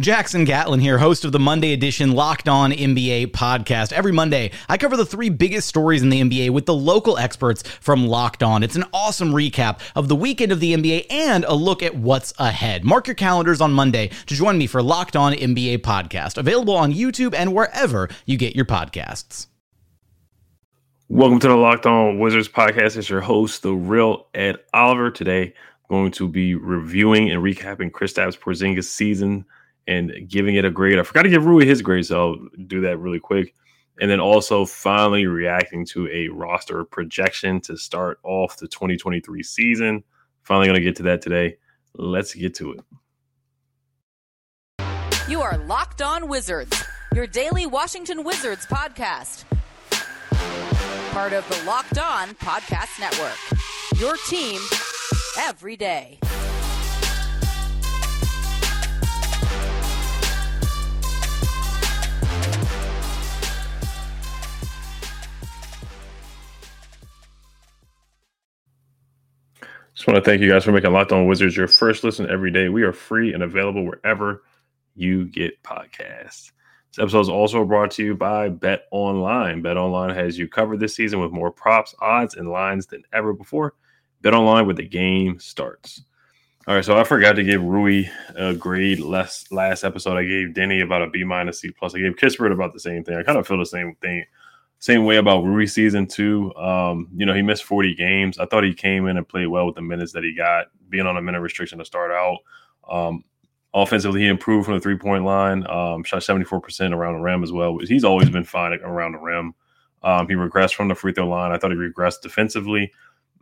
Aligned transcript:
Jackson 0.00 0.44
Gatlin 0.44 0.80
here, 0.80 0.98
host 0.98 1.24
of 1.24 1.30
the 1.30 1.38
Monday 1.38 1.72
edition 1.72 2.14
Locked 2.14 2.48
On 2.48 2.72
NBA 2.72 3.28
podcast. 3.28 3.92
Every 3.92 4.10
Monday, 4.10 4.50
I 4.68 4.76
cover 4.76 4.96
the 4.96 5.06
three 5.06 5.28
biggest 5.28 5.68
stories 5.68 6.02
in 6.02 6.08
the 6.08 6.20
NBA 6.20 6.50
with 6.50 6.66
the 6.66 6.74
local 6.74 7.16
experts 7.16 7.62
from 7.62 8.08
Locked 8.08 8.42
On. 8.42 8.64
It's 8.64 8.74
an 8.74 8.86
awesome 8.92 9.30
recap 9.30 9.78
of 9.94 10.08
the 10.08 10.16
weekend 10.16 10.50
of 10.50 10.58
the 10.58 10.74
NBA 10.74 11.06
and 11.10 11.44
a 11.44 11.54
look 11.54 11.80
at 11.80 11.94
what's 11.94 12.34
ahead. 12.40 12.84
Mark 12.84 13.06
your 13.06 13.14
calendars 13.14 13.60
on 13.60 13.72
Monday 13.72 14.10
to 14.26 14.34
join 14.34 14.58
me 14.58 14.66
for 14.66 14.82
Locked 14.82 15.14
On 15.14 15.32
NBA 15.32 15.78
podcast, 15.78 16.38
available 16.38 16.74
on 16.74 16.92
YouTube 16.92 17.32
and 17.32 17.54
wherever 17.54 18.08
you 18.26 18.36
get 18.36 18.56
your 18.56 18.64
podcasts. 18.64 19.46
Welcome 21.08 21.38
to 21.38 21.46
the 21.46 21.54
Locked 21.54 21.86
On 21.86 22.18
Wizards 22.18 22.48
podcast. 22.48 22.96
It's 22.96 23.08
your 23.08 23.20
host, 23.20 23.62
the 23.62 23.72
real 23.72 24.26
Ed 24.34 24.56
Oliver. 24.72 25.12
Today, 25.12 25.54
I'm 25.88 25.96
going 25.96 26.12
to 26.12 26.26
be 26.26 26.56
reviewing 26.56 27.30
and 27.30 27.40
recapping 27.40 27.92
Kristaps 27.92 28.36
Porzingis' 28.36 28.86
season 28.86 29.44
and 29.86 30.12
giving 30.28 30.54
it 30.54 30.64
a 30.64 30.70
grade. 30.70 30.98
I 30.98 31.02
forgot 31.02 31.22
to 31.22 31.28
give 31.28 31.46
Rui 31.46 31.66
his 31.66 31.82
grade, 31.82 32.06
so 32.06 32.16
I'll 32.16 32.48
do 32.66 32.80
that 32.82 32.98
really 32.98 33.20
quick. 33.20 33.54
And 34.00 34.10
then 34.10 34.20
also 34.20 34.64
finally 34.64 35.26
reacting 35.26 35.86
to 35.86 36.08
a 36.08 36.28
roster 36.28 36.84
projection 36.84 37.60
to 37.62 37.76
start 37.76 38.18
off 38.24 38.56
the 38.56 38.66
2023 38.66 39.42
season. 39.42 40.02
Finally 40.42 40.66
going 40.66 40.78
to 40.78 40.84
get 40.84 40.96
to 40.96 41.04
that 41.04 41.22
today. 41.22 41.58
Let's 41.94 42.34
get 42.34 42.54
to 42.56 42.72
it. 42.72 42.80
You 45.28 45.40
are 45.40 45.56
Locked 45.58 46.02
On 46.02 46.28
Wizards, 46.28 46.84
your 47.14 47.26
daily 47.26 47.66
Washington 47.66 48.24
Wizards 48.24 48.66
podcast. 48.66 49.44
Part 51.12 51.32
of 51.32 51.48
the 51.48 51.64
Locked 51.64 51.98
On 51.98 52.30
Podcast 52.34 52.98
Network. 52.98 53.38
Your 54.00 54.16
team 54.28 54.60
every 55.38 55.76
day. 55.76 56.18
Just 69.94 70.08
want 70.08 70.16
to 70.16 70.28
thank 70.28 70.42
you 70.42 70.50
guys 70.50 70.64
for 70.64 70.72
making 70.72 70.92
Locked 70.92 71.12
On 71.12 71.28
Wizards 71.28 71.56
your 71.56 71.68
first 71.68 72.02
listen 72.02 72.28
every 72.28 72.50
day. 72.50 72.68
We 72.68 72.82
are 72.82 72.92
free 72.92 73.32
and 73.32 73.44
available 73.44 73.84
wherever 73.84 74.42
you 74.96 75.26
get 75.26 75.62
podcasts. 75.62 76.50
This 76.90 76.98
episode 76.98 77.20
is 77.20 77.28
also 77.28 77.64
brought 77.64 77.92
to 77.92 78.04
you 78.04 78.16
by 78.16 78.48
Bet 78.48 78.86
Online. 78.90 79.62
Bet 79.62 79.76
Online 79.76 80.12
has 80.12 80.36
you 80.36 80.48
covered 80.48 80.80
this 80.80 80.96
season 80.96 81.20
with 81.20 81.30
more 81.30 81.52
props, 81.52 81.94
odds, 82.00 82.34
and 82.34 82.50
lines 82.50 82.86
than 82.86 83.04
ever 83.12 83.32
before. 83.32 83.74
Bet 84.20 84.34
Online 84.34 84.66
where 84.66 84.74
the 84.74 84.82
game 84.82 85.38
starts. 85.38 86.02
All 86.66 86.74
right, 86.74 86.84
so 86.84 86.98
I 86.98 87.04
forgot 87.04 87.36
to 87.36 87.44
give 87.44 87.62
Rui 87.62 88.06
a 88.34 88.52
grade 88.52 88.98
less 88.98 89.46
last 89.52 89.84
episode. 89.84 90.16
I 90.16 90.24
gave 90.24 90.48
Deni 90.48 90.82
about 90.82 91.02
a 91.02 91.10
B 91.10 91.22
minus 91.22 91.60
C 91.60 91.70
plus. 91.70 91.94
I 91.94 92.00
gave 92.00 92.16
Kispert 92.16 92.52
about 92.52 92.72
the 92.72 92.80
same 92.80 93.04
thing. 93.04 93.16
I 93.16 93.22
kind 93.22 93.38
of 93.38 93.46
feel 93.46 93.58
the 93.58 93.66
same 93.66 93.94
thing 94.02 94.24
same 94.84 95.06
way 95.06 95.16
about 95.16 95.44
Rui 95.44 95.64
season 95.64 96.06
two. 96.06 96.54
Um, 96.56 97.08
you 97.16 97.24
know, 97.24 97.32
he 97.32 97.40
missed 97.40 97.64
40 97.64 97.94
games. 97.94 98.38
I 98.38 98.44
thought 98.44 98.64
he 98.64 98.74
came 98.74 99.06
in 99.06 99.16
and 99.16 99.26
played 99.26 99.46
well 99.46 99.64
with 99.64 99.76
the 99.76 99.80
minutes 99.80 100.12
that 100.12 100.24
he 100.24 100.34
got, 100.36 100.66
being 100.90 101.06
on 101.06 101.16
a 101.16 101.22
minute 101.22 101.40
restriction 101.40 101.78
to 101.78 101.86
start 101.86 102.10
out. 102.10 102.40
Um, 102.90 103.24
offensively, 103.72 104.20
he 104.20 104.26
improved 104.26 104.66
from 104.66 104.74
the 104.74 104.80
three 104.80 104.98
point 104.98 105.24
line, 105.24 105.66
um, 105.70 106.04
shot 106.04 106.20
74% 106.20 106.92
around 106.92 107.14
the 107.14 107.20
rim 107.20 107.42
as 107.42 107.50
well. 107.50 107.78
He's 107.78 108.04
always 108.04 108.28
been 108.28 108.44
fine 108.44 108.74
around 108.82 109.12
the 109.12 109.20
rim. 109.20 109.54
Um, 110.02 110.28
he 110.28 110.34
regressed 110.34 110.74
from 110.74 110.88
the 110.88 110.94
free 110.94 111.14
throw 111.14 111.30
line. 111.30 111.50
I 111.50 111.56
thought 111.56 111.70
he 111.70 111.78
regressed 111.78 112.20
defensively. 112.20 112.92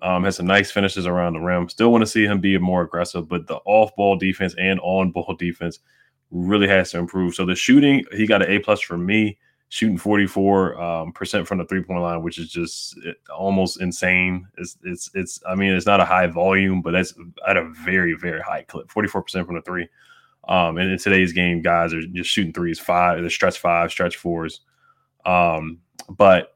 Um, 0.00 0.22
has 0.22 0.36
some 0.36 0.46
nice 0.46 0.70
finishes 0.70 1.08
around 1.08 1.32
the 1.32 1.40
rim. 1.40 1.68
Still 1.68 1.90
want 1.90 2.02
to 2.02 2.06
see 2.06 2.24
him 2.24 2.40
be 2.40 2.56
more 2.58 2.82
aggressive, 2.82 3.28
but 3.28 3.48
the 3.48 3.56
off 3.64 3.90
ball 3.96 4.14
defense 4.14 4.54
and 4.60 4.78
on 4.84 5.10
ball 5.10 5.34
defense 5.40 5.80
really 6.30 6.68
has 6.68 6.92
to 6.92 6.98
improve. 6.98 7.34
So 7.34 7.44
the 7.44 7.56
shooting, 7.56 8.04
he 8.12 8.28
got 8.28 8.42
an 8.42 8.48
A 8.48 8.60
plus 8.60 8.80
for 8.80 8.96
me 8.96 9.38
shooting 9.72 9.96
44 9.96 10.78
um, 10.78 11.12
percent 11.12 11.48
from 11.48 11.56
the 11.56 11.64
three 11.64 11.82
point 11.82 12.02
line, 12.02 12.22
which 12.22 12.38
is 12.38 12.50
just 12.50 12.94
almost 13.34 13.80
insane. 13.80 14.46
It's, 14.58 14.76
it's, 14.84 15.10
it's, 15.14 15.40
I 15.48 15.54
mean, 15.54 15.72
it's 15.72 15.86
not 15.86 15.98
a 15.98 16.04
high 16.04 16.26
volume, 16.26 16.82
but 16.82 16.90
that's 16.90 17.14
at 17.48 17.56
a 17.56 17.70
very, 17.82 18.12
very 18.12 18.42
high 18.42 18.64
clip 18.64 18.90
44 18.90 19.22
percent 19.22 19.46
from 19.46 19.54
the 19.56 19.62
three. 19.62 19.88
Um, 20.46 20.76
and 20.76 20.90
in 20.90 20.98
today's 20.98 21.32
game, 21.32 21.62
guys 21.62 21.94
are 21.94 22.02
just 22.02 22.28
shooting 22.28 22.52
threes, 22.52 22.78
five, 22.78 23.22
the 23.22 23.30
stretch 23.30 23.60
five, 23.60 23.90
stretch 23.90 24.16
fours. 24.16 24.60
Um, 25.24 25.78
but 26.10 26.54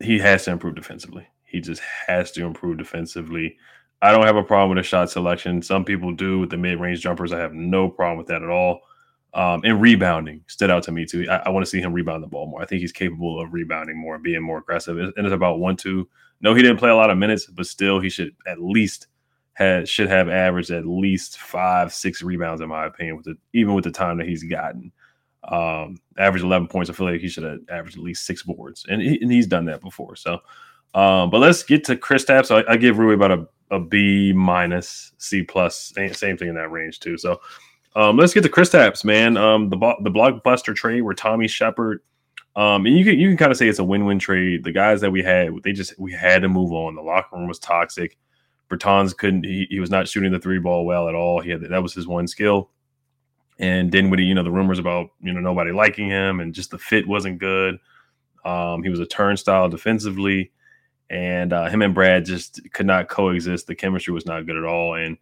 he 0.00 0.18
has 0.18 0.46
to 0.46 0.52
improve 0.52 0.76
defensively. 0.76 1.26
He 1.44 1.60
just 1.60 1.82
has 2.06 2.32
to 2.32 2.46
improve 2.46 2.78
defensively. 2.78 3.58
I 4.00 4.12
don't 4.12 4.24
have 4.24 4.36
a 4.36 4.42
problem 4.42 4.70
with 4.70 4.82
the 4.82 4.88
shot 4.88 5.10
selection. 5.10 5.60
Some 5.60 5.84
people 5.84 6.14
do 6.14 6.38
with 6.38 6.48
the 6.48 6.56
mid 6.56 6.80
range 6.80 7.02
jumpers. 7.02 7.34
I 7.34 7.38
have 7.40 7.52
no 7.52 7.90
problem 7.90 8.16
with 8.16 8.28
that 8.28 8.42
at 8.42 8.48
all. 8.48 8.80
Um, 9.34 9.62
and 9.64 9.80
rebounding 9.80 10.44
stood 10.46 10.70
out 10.70 10.82
to 10.82 10.92
me 10.92 11.06
too. 11.06 11.26
I, 11.30 11.36
I 11.36 11.48
want 11.48 11.64
to 11.64 11.70
see 11.70 11.80
him 11.80 11.94
rebound 11.94 12.22
the 12.22 12.26
ball 12.26 12.46
more. 12.46 12.60
I 12.60 12.66
think 12.66 12.82
he's 12.82 12.92
capable 12.92 13.40
of 13.40 13.50
rebounding 13.50 13.96
more 13.96 14.14
and 14.14 14.22
being 14.22 14.42
more 14.42 14.58
aggressive. 14.58 14.98
And 14.98 15.12
it's 15.16 15.32
about 15.32 15.58
one 15.58 15.76
two. 15.76 16.06
No, 16.42 16.52
he 16.54 16.60
didn't 16.60 16.76
play 16.76 16.90
a 16.90 16.96
lot 16.96 17.08
of 17.08 17.16
minutes, 17.16 17.46
but 17.46 17.66
still, 17.66 17.98
he 17.98 18.10
should 18.10 18.34
at 18.46 18.60
least 18.60 19.06
had 19.54 19.88
should 19.88 20.08
have 20.08 20.28
averaged 20.28 20.70
at 20.70 20.86
least 20.86 21.38
five 21.38 21.94
six 21.94 22.20
rebounds 22.20 22.60
in 22.60 22.68
my 22.68 22.84
opinion. 22.84 23.16
With 23.16 23.24
the 23.24 23.36
even 23.54 23.74
with 23.74 23.84
the 23.84 23.90
time 23.90 24.18
that 24.18 24.28
he's 24.28 24.44
gotten, 24.44 24.92
um, 25.44 25.98
average 26.18 26.42
eleven 26.42 26.68
points. 26.68 26.90
I 26.90 26.92
feel 26.92 27.10
like 27.10 27.20
he 27.20 27.28
should 27.28 27.44
have 27.44 27.60
averaged 27.70 27.96
at 27.96 28.02
least 28.02 28.26
six 28.26 28.42
boards, 28.42 28.84
and, 28.90 29.00
he, 29.00 29.18
and 29.22 29.32
he's 29.32 29.46
done 29.46 29.64
that 29.64 29.80
before. 29.80 30.14
So, 30.16 30.40
um, 30.94 31.30
but 31.30 31.38
let's 31.38 31.62
get 31.62 31.84
to 31.84 31.96
Kristaps. 31.96 32.46
So 32.46 32.58
I, 32.58 32.72
I 32.72 32.76
give 32.76 32.98
Rui 32.98 33.14
about 33.14 33.30
a, 33.30 33.48
a 33.70 33.80
B 33.80 34.32
minus 34.34 35.12
C 35.16 35.42
plus, 35.42 35.94
same 35.94 36.36
thing 36.36 36.48
in 36.48 36.54
that 36.56 36.70
range 36.70 37.00
too. 37.00 37.16
So 37.16 37.40
um, 37.94 38.16
let's 38.16 38.32
get 38.32 38.42
to 38.42 38.48
Kristaps, 38.48 39.04
man. 39.04 39.36
Um, 39.36 39.68
the 39.68 39.76
the 40.00 40.10
blockbuster 40.10 40.74
trade 40.74 41.02
where 41.02 41.14
Tommy 41.14 41.46
Sheppard, 41.46 42.00
um, 42.56 42.86
and 42.86 42.96
you 42.96 43.04
can 43.04 43.18
you 43.18 43.28
can 43.28 43.36
kind 43.36 43.52
of 43.52 43.58
say 43.58 43.68
it's 43.68 43.78
a 43.78 43.84
win 43.84 44.06
win 44.06 44.18
trade. 44.18 44.64
The 44.64 44.72
guys 44.72 45.00
that 45.02 45.10
we 45.10 45.22
had, 45.22 45.50
they 45.62 45.72
just 45.72 45.98
we 45.98 46.12
had 46.12 46.42
to 46.42 46.48
move 46.48 46.72
on. 46.72 46.94
The 46.94 47.02
locker 47.02 47.36
room 47.36 47.48
was 47.48 47.58
toxic. 47.58 48.16
Bertans 48.70 49.16
couldn't. 49.16 49.44
He, 49.44 49.66
he 49.68 49.80
was 49.80 49.90
not 49.90 50.08
shooting 50.08 50.32
the 50.32 50.38
three 50.38 50.58
ball 50.58 50.86
well 50.86 51.08
at 51.08 51.14
all. 51.14 51.40
He 51.40 51.50
had 51.50 51.60
that 51.60 51.82
was 51.82 51.92
his 51.94 52.06
one 52.06 52.26
skill. 52.26 52.70
And 53.58 53.92
Dinwiddie, 53.92 54.24
you 54.24 54.34
know, 54.34 54.42
the 54.42 54.50
rumors 54.50 54.78
about 54.78 55.10
you 55.20 55.32
know 55.32 55.40
nobody 55.40 55.72
liking 55.72 56.08
him 56.08 56.40
and 56.40 56.54
just 56.54 56.70
the 56.70 56.78
fit 56.78 57.06
wasn't 57.06 57.38
good. 57.38 57.78
Um, 58.44 58.82
he 58.82 58.88
was 58.88 59.00
a 59.00 59.06
turnstile 59.06 59.68
defensively, 59.68 60.50
and 61.10 61.52
uh, 61.52 61.68
him 61.68 61.82
and 61.82 61.94
Brad 61.94 62.24
just 62.24 62.60
could 62.72 62.86
not 62.86 63.08
coexist. 63.08 63.66
The 63.66 63.74
chemistry 63.74 64.14
was 64.14 64.26
not 64.26 64.46
good 64.46 64.56
at 64.56 64.64
all, 64.64 64.94
and 64.94 65.18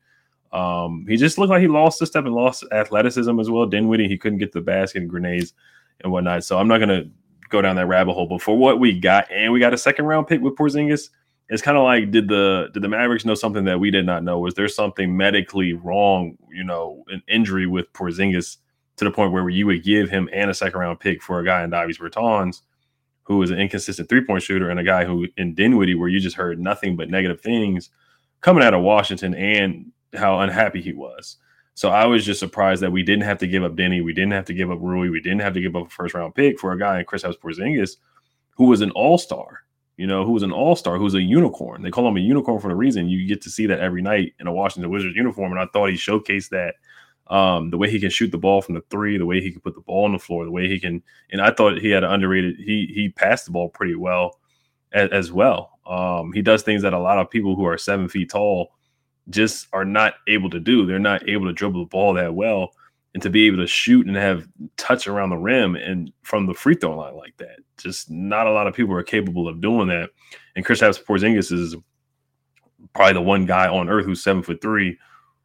um, 0.52 1.06
he 1.08 1.16
just 1.16 1.38
looked 1.38 1.50
like 1.50 1.60
he 1.60 1.68
lost 1.68 2.02
a 2.02 2.06
step 2.06 2.24
and 2.24 2.34
lost 2.34 2.64
athleticism 2.72 3.38
as 3.38 3.50
well. 3.50 3.66
Dinwiddie, 3.66 4.08
he 4.08 4.18
couldn't 4.18 4.38
get 4.38 4.52
the 4.52 4.60
basket 4.60 5.02
and 5.02 5.10
grenades 5.10 5.52
and 6.02 6.12
whatnot. 6.12 6.44
So 6.44 6.58
I'm 6.58 6.68
not 6.68 6.78
gonna 6.78 7.04
go 7.50 7.62
down 7.62 7.76
that 7.76 7.86
rabbit 7.86 8.14
hole. 8.14 8.26
But 8.26 8.42
for 8.42 8.56
what 8.56 8.80
we 8.80 8.98
got, 8.98 9.30
and 9.30 9.52
we 9.52 9.60
got 9.60 9.74
a 9.74 9.78
second 9.78 10.06
round 10.06 10.26
pick 10.26 10.40
with 10.40 10.56
Porzingis, 10.56 11.10
it's 11.48 11.62
kind 11.62 11.76
of 11.76 11.84
like 11.84 12.10
did 12.10 12.28
the 12.28 12.70
did 12.72 12.82
the 12.82 12.88
Mavericks 12.88 13.24
know 13.24 13.34
something 13.34 13.64
that 13.64 13.78
we 13.78 13.90
did 13.90 14.06
not 14.06 14.24
know? 14.24 14.38
Was 14.38 14.54
there 14.54 14.68
something 14.68 15.16
medically 15.16 15.72
wrong? 15.72 16.36
You 16.50 16.64
know, 16.64 17.04
an 17.08 17.22
injury 17.28 17.66
with 17.66 17.92
Porzingis 17.92 18.56
to 18.96 19.04
the 19.04 19.10
point 19.10 19.32
where 19.32 19.48
you 19.48 19.66
would 19.66 19.82
give 19.82 20.10
him 20.10 20.28
and 20.32 20.50
a 20.50 20.54
second 20.54 20.78
round 20.78 21.00
pick 21.00 21.22
for 21.22 21.40
a 21.40 21.44
guy 21.44 21.64
in 21.64 21.70
Davis 21.70 21.98
Bertans, 21.98 22.60
who 23.24 23.42
is 23.42 23.50
an 23.50 23.58
inconsistent 23.58 24.08
three 24.08 24.24
point 24.24 24.42
shooter, 24.42 24.70
and 24.70 24.78
a 24.78 24.84
guy 24.84 25.04
who 25.04 25.26
in 25.36 25.54
Dinwiddie, 25.54 25.94
where 25.94 26.08
you 26.08 26.20
just 26.20 26.36
heard 26.36 26.60
nothing 26.60 26.96
but 26.96 27.10
negative 27.10 27.40
things 27.40 27.90
coming 28.40 28.62
out 28.62 28.74
of 28.74 28.82
Washington 28.82 29.34
and 29.34 29.92
how 30.14 30.40
unhappy 30.40 30.80
he 30.80 30.92
was. 30.92 31.36
So 31.74 31.90
I 31.90 32.04
was 32.04 32.26
just 32.26 32.40
surprised 32.40 32.82
that 32.82 32.92
we 32.92 33.02
didn't 33.02 33.24
have 33.24 33.38
to 33.38 33.46
give 33.46 33.64
up 33.64 33.74
Deni, 33.74 34.04
we 34.04 34.12
didn't 34.12 34.32
have 34.32 34.44
to 34.46 34.54
give 34.54 34.70
up 34.70 34.78
Rui, 34.80 35.08
we 35.08 35.20
didn't 35.20 35.40
have 35.40 35.54
to 35.54 35.60
give 35.60 35.76
up 35.76 35.86
a 35.86 35.90
first 35.90 36.14
round 36.14 36.34
pick 36.34 36.58
for 36.58 36.72
a 36.72 36.78
guy 36.78 37.00
in 37.00 37.06
Kristaps 37.06 37.38
Porzingis 37.38 37.96
who 38.60 38.66
was 38.66 38.82
an 38.82 38.90
all 38.90 39.16
star. 39.16 39.60
You 39.96 40.06
know, 40.06 40.24
who 40.24 40.32
was 40.32 40.42
an 40.42 40.52
all 40.52 40.76
star, 40.76 40.96
who's 40.96 41.14
a 41.14 41.20
unicorn. 41.20 41.82
They 41.82 41.90
call 41.90 42.08
him 42.08 42.16
a 42.16 42.20
unicorn 42.20 42.60
for 42.60 42.70
a 42.70 42.74
reason. 42.74 43.08
You 43.08 43.26
get 43.26 43.42
to 43.42 43.50
see 43.50 43.66
that 43.66 43.80
every 43.80 44.00
night 44.00 44.34
in 44.38 44.46
a 44.46 44.52
Washington 44.52 44.90
Wizards 44.90 45.16
uniform, 45.16 45.52
and 45.52 45.60
I 45.60 45.66
thought 45.72 45.90
he 45.90 45.96
showcased 45.96 46.48
that. 46.50 46.74
Um, 47.34 47.70
the 47.70 47.78
way 47.78 47.90
he 47.90 48.00
can 48.00 48.10
shoot 48.10 48.30
the 48.30 48.38
ball 48.38 48.60
from 48.60 48.74
the 48.74 48.82
three, 48.90 49.16
the 49.16 49.26
way 49.26 49.40
he 49.40 49.50
can 49.50 49.60
put 49.60 49.74
the 49.74 49.82
ball 49.82 50.04
on 50.04 50.12
the 50.12 50.18
floor, 50.18 50.44
the 50.44 50.50
way 50.50 50.68
he 50.68 50.80
can, 50.80 51.02
and 51.32 51.40
I 51.40 51.52
thought 51.52 51.78
he 51.78 51.90
had 51.90 52.02
an 52.02 52.10
underrated. 52.10 52.56
He 52.56 52.90
he 52.94 53.08
passed 53.10 53.44
the 53.44 53.52
ball 53.52 53.68
pretty 53.68 53.94
well 53.94 54.38
as, 54.92 55.10
as 55.10 55.32
well. 55.32 55.78
Um, 55.86 56.32
he 56.32 56.42
does 56.42 56.62
things 56.62 56.82
that 56.82 56.92
a 56.92 56.98
lot 56.98 57.18
of 57.18 57.30
people 57.30 57.54
who 57.54 57.64
are 57.64 57.78
seven 57.78 58.08
feet 58.08 58.30
tall 58.30 58.72
just 59.30 59.68
are 59.72 59.84
not 59.84 60.14
able 60.28 60.50
to 60.50 60.60
do. 60.60 60.86
They're 60.86 60.98
not 60.98 61.28
able 61.28 61.46
to 61.46 61.52
dribble 61.52 61.80
the 61.80 61.88
ball 61.88 62.14
that 62.14 62.34
well 62.34 62.72
and 63.14 63.22
to 63.22 63.30
be 63.30 63.46
able 63.46 63.58
to 63.58 63.66
shoot 63.66 64.06
and 64.06 64.16
have 64.16 64.46
touch 64.76 65.06
around 65.06 65.30
the 65.30 65.36
rim 65.36 65.74
and 65.74 66.12
from 66.22 66.46
the 66.46 66.54
free 66.54 66.74
throw 66.74 66.96
line 66.96 67.16
like 67.16 67.36
that. 67.38 67.58
Just 67.78 68.10
not 68.10 68.46
a 68.46 68.52
lot 68.52 68.66
of 68.66 68.74
people 68.74 68.94
are 68.94 69.02
capable 69.02 69.48
of 69.48 69.60
doing 69.60 69.88
that. 69.88 70.10
And 70.54 70.64
Chris 70.64 70.80
Kristaps 70.80 71.04
Porzingis 71.04 71.52
is 71.52 71.76
probably 72.94 73.14
the 73.14 73.22
one 73.22 73.46
guy 73.46 73.68
on 73.68 73.88
earth 73.88 74.04
who's 74.04 74.22
seven 74.22 74.42
foot 74.42 74.60
three 74.60 74.98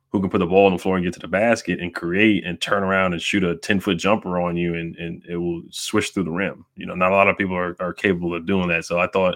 who 0.09 0.21
can 0.21 0.29
put 0.29 0.37
the 0.37 0.45
ball 0.45 0.67
on 0.67 0.73
the 0.73 0.79
floor 0.79 0.95
and 0.95 1.03
get 1.03 1.13
to 1.13 1.19
the 1.19 1.27
basket 1.27 1.81
and 1.81 1.93
create 1.93 2.45
and 2.45 2.61
turn 2.61 2.83
around 2.83 3.13
and 3.13 3.21
shoot 3.21 3.43
a 3.43 3.57
10 3.57 3.81
foot 3.81 3.97
jumper 3.97 4.39
on 4.39 4.55
you 4.55 4.73
and, 4.75 4.95
and 4.95 5.23
it 5.27 5.35
will 5.35 5.61
swish 5.71 6.11
through 6.11 6.23
the 6.23 6.31
rim. 6.31 6.65
You 6.75 6.85
know, 6.85 6.95
not 6.95 7.11
a 7.11 7.15
lot 7.15 7.27
of 7.27 7.37
people 7.37 7.55
are, 7.55 7.75
are 7.79 7.93
capable 7.93 8.33
of 8.33 8.45
doing 8.45 8.69
that. 8.69 8.85
So 8.85 8.99
I 8.99 9.07
thought 9.07 9.35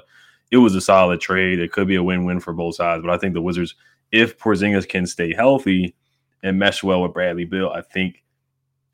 it 0.52 0.58
was 0.58 0.76
a 0.76 0.82
solid 0.82 1.20
trade. 1.20 1.60
It 1.60 1.72
could 1.72 1.88
be 1.88 1.96
a 1.96 2.04
win 2.04 2.24
win 2.24 2.40
for 2.40 2.54
both 2.54 2.76
sides. 2.76 3.04
But 3.04 3.12
I 3.12 3.18
think 3.18 3.34
the 3.34 3.42
Wizards, 3.42 3.76
if 4.12 4.38
Porzingis 4.38 4.88
can 4.88 5.06
stay 5.06 5.34
healthy 5.34 5.96
and 6.44 6.58
mesh 6.58 6.84
well 6.84 7.02
with 7.02 7.14
Bradley 7.14 7.46
Beal, 7.46 7.70
I 7.70 7.82
think 7.82 8.24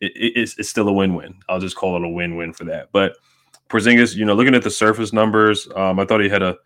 it, 0.02 0.12
it's, 0.16 0.58
it's 0.58 0.70
still 0.70 0.90
a 0.90 0.94
win 0.94 1.16
win. 1.16 1.36
I'll 1.50 1.60
just 1.60 1.76
call 1.76 1.96
it 1.96 2.04
a 2.04 2.10
win 2.10 2.36
win 2.36 2.54
for 2.54 2.66
that. 2.66 2.90
But 2.92 3.16
Porzingis, 3.70 4.16
you 4.16 4.26
know, 4.26 4.34
looking 4.34 4.56
at 4.56 4.64
the 4.64 4.72
surface 4.72 5.14
numbers, 5.14 5.68
um, 5.76 6.00
I 6.00 6.06
thought 6.06 6.22
he 6.22 6.30
had 6.30 6.44
a 6.44 6.58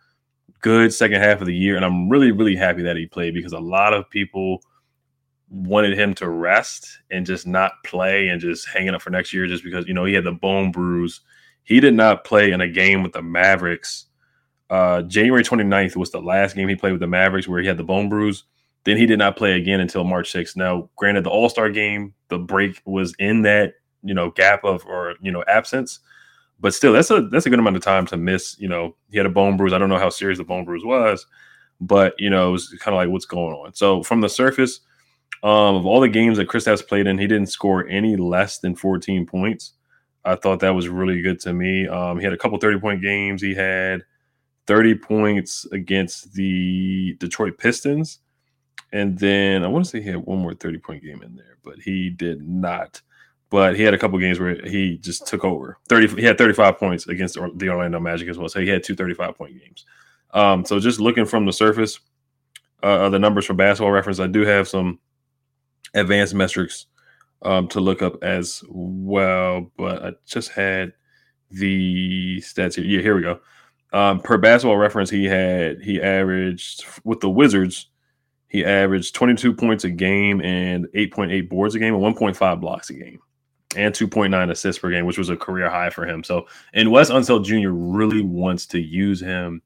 good 0.61 0.93
second 0.93 1.21
half 1.21 1.41
of 1.41 1.47
the 1.47 1.55
year. 1.55 1.75
And 1.75 1.85
I'm 1.85 2.09
really, 2.09 2.31
really 2.31 2.55
happy 2.55 2.81
that 2.83 2.97
he 2.97 3.05
played 3.05 3.33
because 3.33 3.53
a 3.53 3.59
lot 3.59 3.93
of 3.93 4.09
people 4.09 4.61
wanted 5.49 5.97
him 5.97 6.13
to 6.13 6.29
rest 6.29 6.99
and 7.09 7.25
just 7.25 7.47
not 7.47 7.71
play 7.83 8.27
and 8.27 8.39
just 8.39 8.67
hanging 8.67 8.93
up 8.93 9.01
for 9.01 9.09
next 9.09 9.33
year 9.33 9.47
just 9.47 9.63
because 9.63 9.87
you 9.87 9.93
know 9.93 10.05
he 10.05 10.13
had 10.13 10.23
the 10.23 10.31
bone 10.31 10.71
bruise. 10.71 11.21
He 11.63 11.79
did 11.79 11.93
not 11.93 12.23
play 12.23 12.51
in 12.51 12.61
a 12.61 12.67
game 12.67 13.03
with 13.03 13.13
the 13.13 13.21
Mavericks. 13.21 14.05
Uh, 14.69 15.01
January 15.03 15.43
29th 15.43 15.95
was 15.95 16.11
the 16.11 16.21
last 16.21 16.55
game 16.55 16.67
he 16.67 16.75
played 16.75 16.91
with 16.91 17.01
the 17.01 17.07
Mavericks 17.07 17.47
where 17.47 17.61
he 17.61 17.67
had 17.67 17.77
the 17.77 17.83
bone 17.83 18.09
bruise. 18.09 18.43
Then 18.83 18.97
he 18.97 19.05
did 19.05 19.19
not 19.19 19.35
play 19.35 19.53
again 19.53 19.79
until 19.79 20.03
March 20.03 20.31
6th. 20.31 20.55
Now, 20.55 20.89
granted, 20.95 21.23
the 21.23 21.29
All 21.29 21.49
Star 21.49 21.69
game, 21.69 22.13
the 22.29 22.39
break 22.39 22.81
was 22.85 23.13
in 23.19 23.41
that 23.43 23.73
you 24.03 24.13
know 24.13 24.31
gap 24.31 24.63
of 24.63 24.85
or 24.85 25.15
you 25.21 25.31
know 25.31 25.43
absence, 25.47 25.99
but 26.59 26.73
still, 26.73 26.93
that's 26.93 27.11
a 27.11 27.21
that's 27.21 27.45
a 27.45 27.49
good 27.49 27.59
amount 27.59 27.75
of 27.75 27.83
time 27.83 28.05
to 28.07 28.17
miss. 28.17 28.57
You 28.59 28.69
know, 28.69 28.95
he 29.11 29.17
had 29.17 29.25
a 29.25 29.29
bone 29.29 29.57
bruise. 29.57 29.73
I 29.73 29.77
don't 29.77 29.89
know 29.89 29.97
how 29.97 30.09
serious 30.09 30.37
the 30.37 30.43
bone 30.43 30.65
bruise 30.65 30.85
was, 30.85 31.25
but 31.81 32.13
you 32.17 32.29
know, 32.29 32.49
it 32.49 32.51
was 32.51 32.69
kind 32.79 32.93
of 32.95 32.99
like 32.99 33.09
what's 33.09 33.25
going 33.25 33.53
on. 33.53 33.73
So 33.73 34.03
from 34.03 34.21
the 34.21 34.29
surface, 34.29 34.81
um, 35.43 35.75
of 35.75 35.85
all 35.85 36.01
the 36.01 36.09
games 36.09 36.37
that 36.37 36.49
Kristaps 36.49 36.85
played 36.85 37.07
in, 37.07 37.17
he 37.17 37.27
didn't 37.27 37.47
score 37.47 37.87
any 37.87 38.15
less 38.17 38.59
than 38.59 38.75
14 38.75 39.25
points. 39.25 39.73
I 40.25 40.35
thought 40.35 40.59
that 40.59 40.75
was 40.75 40.89
really 40.89 41.21
good 41.21 41.39
to 41.41 41.53
me. 41.53 41.87
Um, 41.87 42.17
he 42.17 42.25
had 42.25 42.33
a 42.33 42.37
couple 42.37 42.57
30 42.57 42.79
point 42.79 43.01
games. 43.01 43.41
He 43.41 43.55
had 43.55 44.01
30 44.69 44.95
points 44.95 45.65
against 45.71 46.31
the 46.33 47.15
Detroit 47.15 47.57
Pistons. 47.57 48.19
And 48.93 49.17
then 49.17 49.63
I 49.63 49.67
want 49.67 49.83
to 49.83 49.89
say 49.89 49.99
he 49.99 50.09
had 50.09 50.17
one 50.17 50.37
more 50.37 50.53
30 50.53 50.77
point 50.77 51.03
game 51.03 51.23
in 51.23 51.35
there, 51.35 51.57
but 51.63 51.79
he 51.79 52.11
did 52.11 52.47
not. 52.47 53.01
But 53.49 53.75
he 53.75 53.81
had 53.81 53.95
a 53.95 53.97
couple 53.97 54.19
games 54.19 54.39
where 54.39 54.61
he 54.63 54.97
just 54.97 55.25
took 55.25 55.43
over. 55.43 55.79
30 55.89 56.21
he 56.21 56.23
had 56.23 56.37
35 56.37 56.77
points 56.77 57.07
against 57.07 57.33
the 57.55 57.69
Orlando 57.69 57.99
Magic 57.99 58.29
as 58.29 58.37
well. 58.37 58.47
So 58.47 58.61
he 58.61 58.69
had 58.69 58.83
two 58.83 58.95
35 58.95 59.35
point 59.35 59.59
games. 59.59 59.85
Um, 60.35 60.63
so 60.63 60.79
just 60.79 60.99
looking 60.99 61.25
from 61.25 61.47
the 61.47 61.53
surface, 61.53 61.99
uh, 62.83 63.09
the 63.09 63.17
numbers 63.17 63.47
for 63.47 63.55
basketball 63.55 63.91
reference, 63.91 64.19
I 64.19 64.27
do 64.27 64.41
have 64.41 64.67
some 64.67 64.99
advanced 65.95 66.35
metrics 66.35 66.85
um, 67.41 67.67
to 67.69 67.79
look 67.79 68.03
up 68.03 68.23
as 68.23 68.63
well. 68.69 69.71
But 69.77 70.05
I 70.05 70.11
just 70.27 70.51
had 70.51 70.93
the 71.49 72.37
stats 72.41 72.75
here. 72.75 72.85
Yeah, 72.85 73.01
here 73.01 73.15
we 73.15 73.23
go. 73.23 73.39
Um, 73.91 74.19
per 74.19 74.37
basketball 74.37 74.77
reference, 74.77 75.09
he 75.09 75.25
had 75.25 75.81
he 75.81 76.01
averaged 76.01 76.85
with 77.03 77.19
the 77.21 77.29
Wizards, 77.29 77.87
he 78.47 78.65
averaged 78.65 79.15
22 79.15 79.53
points 79.53 79.83
a 79.83 79.89
game 79.89 80.41
and 80.41 80.85
8.8 80.95 81.49
boards 81.49 81.75
a 81.75 81.79
game 81.79 81.95
and 81.95 82.03
1.5 82.03 82.59
blocks 82.59 82.89
a 82.89 82.93
game 82.93 83.19
and 83.75 83.93
2.9 83.93 84.51
assists 84.51 84.81
per 84.81 84.89
game, 84.89 85.05
which 85.05 85.17
was 85.17 85.29
a 85.29 85.37
career 85.37 85.69
high 85.69 85.91
for 85.91 86.05
him. 86.05 86.23
So, 86.23 86.47
and 86.73 86.91
Wes 86.91 87.11
Unseld 87.11 87.45
Jr. 87.45 87.69
really 87.69 88.21
wants 88.21 88.65
to 88.67 88.79
use 88.79 89.19
him 89.19 89.61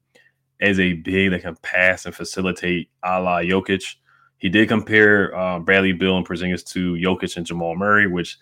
as 0.60 0.78
a 0.78 0.94
big 0.94 1.30
that 1.30 1.42
can 1.42 1.56
pass 1.62 2.06
and 2.06 2.14
facilitate 2.14 2.90
a 3.02 3.20
la 3.20 3.40
Jokic. 3.40 3.96
He 4.38 4.50
did 4.50 4.68
compare 4.68 5.34
uh, 5.34 5.58
Bradley 5.58 5.92
Beal 5.92 6.18
and 6.18 6.26
Porzingis 6.26 6.64
to 6.72 6.94
Jokic 6.94 7.36
and 7.36 7.46
Jamal 7.46 7.76
Murray, 7.76 8.06
which 8.06 8.38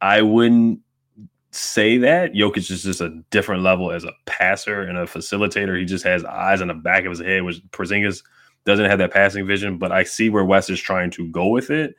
I 0.00 0.20
wouldn't 0.20 0.80
say 1.50 1.98
that. 1.98 2.32
Jokic 2.32 2.70
is 2.70 2.82
just 2.82 3.00
a 3.00 3.22
different 3.30 3.62
level 3.62 3.90
as 3.90 4.04
a 4.04 4.12
passer 4.26 4.82
and 4.82 4.98
a 4.98 5.04
facilitator. 5.04 5.78
He 5.78 5.84
just 5.84 6.04
has 6.04 6.24
eyes 6.24 6.60
on 6.60 6.68
the 6.68 6.74
back 6.74 7.04
of 7.04 7.10
his 7.10 7.20
head, 7.20 7.42
which 7.42 7.62
Porzingis 7.70 8.22
doesn't 8.64 8.86
have 8.86 8.98
that 8.98 9.12
passing 9.12 9.46
vision. 9.46 9.78
But 9.78 9.92
I 9.92 10.04
see 10.04 10.30
where 10.30 10.44
Wes 10.44 10.70
is 10.70 10.80
trying 10.80 11.10
to 11.12 11.28
go 11.28 11.48
with 11.48 11.70
it. 11.70 11.94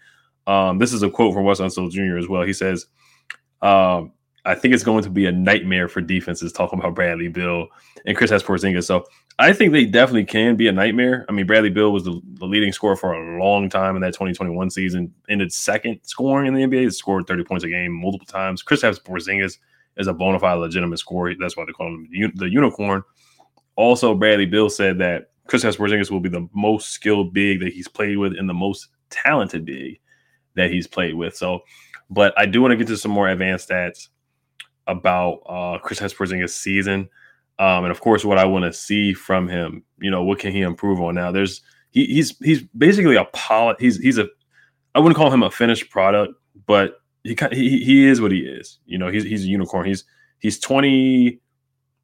Um, 0.47 0.79
this 0.79 0.93
is 0.93 1.03
a 1.03 1.09
quote 1.09 1.33
from 1.33 1.43
Wes 1.43 1.59
Unseld 1.59 1.91
Jr. 1.91 2.17
as 2.17 2.27
well. 2.27 2.43
He 2.43 2.53
says, 2.53 2.87
um, 3.61 4.13
I 4.43 4.55
think 4.55 4.73
it's 4.73 4.83
going 4.83 5.03
to 5.03 5.09
be 5.09 5.27
a 5.27 5.31
nightmare 5.31 5.87
for 5.87 6.01
defenses 6.01 6.51
talking 6.51 6.79
about 6.79 6.95
Bradley 6.95 7.27
Beal 7.27 7.67
and 8.05 8.17
Kristaps 8.17 8.43
Porzingis. 8.43 8.85
So 8.85 9.05
I 9.41 9.53
think 9.53 9.73
they 9.73 9.85
definitely 9.85 10.25
can 10.25 10.55
be 10.55 10.67
a 10.67 10.71
nightmare. 10.71 11.25
I 11.27 11.31
mean, 11.31 11.47
Bradley 11.47 11.71
Beal 11.71 11.91
was 11.91 12.03
the, 12.03 12.21
the, 12.35 12.45
leading 12.45 12.71
scorer 12.71 12.95
for 12.95 13.13
a 13.13 13.39
long 13.39 13.69
time 13.69 13.95
in 13.95 14.01
that 14.03 14.13
2021 14.13 14.69
season. 14.69 15.11
Ended 15.29 15.51
second 15.51 15.99
scoring 16.03 16.47
in 16.47 16.53
the 16.53 16.61
NBA. 16.61 16.83
He 16.83 16.89
scored 16.91 17.25
30 17.25 17.43
points 17.45 17.63
a 17.63 17.67
game 17.69 17.91
multiple 17.91 18.27
times. 18.27 18.61
Kristaps 18.61 19.01
Porzingis 19.01 19.57
is 19.97 20.05
a 20.05 20.13
bona 20.13 20.39
fide 20.39 20.59
legitimate 20.59 20.99
scorer. 20.99 21.33
That's 21.39 21.57
why 21.57 21.65
they 21.65 21.71
call 21.71 21.87
him 21.87 22.07
the 22.35 22.49
unicorn. 22.49 23.01
Also, 23.75 24.13
Bradley 24.13 24.45
Beal 24.45 24.69
said 24.69 24.99
that 24.99 25.31
Kristaps 25.47 25.77
Porzingis 25.77 26.11
will 26.11 26.19
be 26.19 26.29
the 26.29 26.47
most 26.53 26.91
skilled 26.91 27.33
big 27.33 27.61
that 27.61 27.73
he's 27.73 27.87
played 27.87 28.19
with 28.19 28.37
and 28.37 28.47
the 28.47 28.53
most 28.53 28.89
talented 29.09 29.65
big 29.65 29.99
that 30.55 30.69
he's 30.69 30.85
played 30.85 31.15
with. 31.15 31.35
So, 31.35 31.61
but 32.11 32.37
I 32.37 32.45
do 32.45 32.61
want 32.61 32.73
to 32.73 32.77
get 32.77 32.87
to 32.87 32.97
some 32.97 33.11
more 33.11 33.27
advanced 33.27 33.69
stats 33.69 34.09
about 34.85 35.41
uh, 35.47 35.79
Kristaps 35.83 36.15
Porzingis' 36.15 36.51
season, 36.51 37.09
um, 37.59 37.83
and 37.83 37.91
of 37.91 38.01
course, 38.01 38.25
what 38.25 38.37
I 38.37 38.45
want 38.45 38.65
to 38.65 38.73
see 38.73 39.13
from 39.13 39.47
him. 39.47 39.83
You 39.99 40.11
know, 40.11 40.23
what 40.23 40.39
can 40.39 40.51
he 40.51 40.61
improve 40.61 41.01
on? 41.01 41.15
Now, 41.15 41.31
there's 41.31 41.61
he, 41.91 42.05
he's 42.05 42.37
he's 42.39 42.63
basically 42.77 43.15
a 43.15 43.25
poly. 43.25 43.75
He's 43.79 43.97
he's 43.97 44.17
a 44.17 44.27
I 44.95 44.99
wouldn't 44.99 45.17
call 45.17 45.31
him 45.31 45.43
a 45.43 45.51
finished 45.51 45.89
product, 45.89 46.33
but 46.65 47.01
he 47.23 47.37
he 47.51 47.83
he 47.83 48.07
is 48.07 48.21
what 48.21 48.31
he 48.31 48.39
is. 48.39 48.79
You 48.85 48.97
know, 48.97 49.09
he's 49.09 49.23
he's 49.23 49.45
a 49.45 49.47
unicorn. 49.47 49.85
He's 49.85 50.05
he's 50.39 50.59
twenty. 50.59 51.39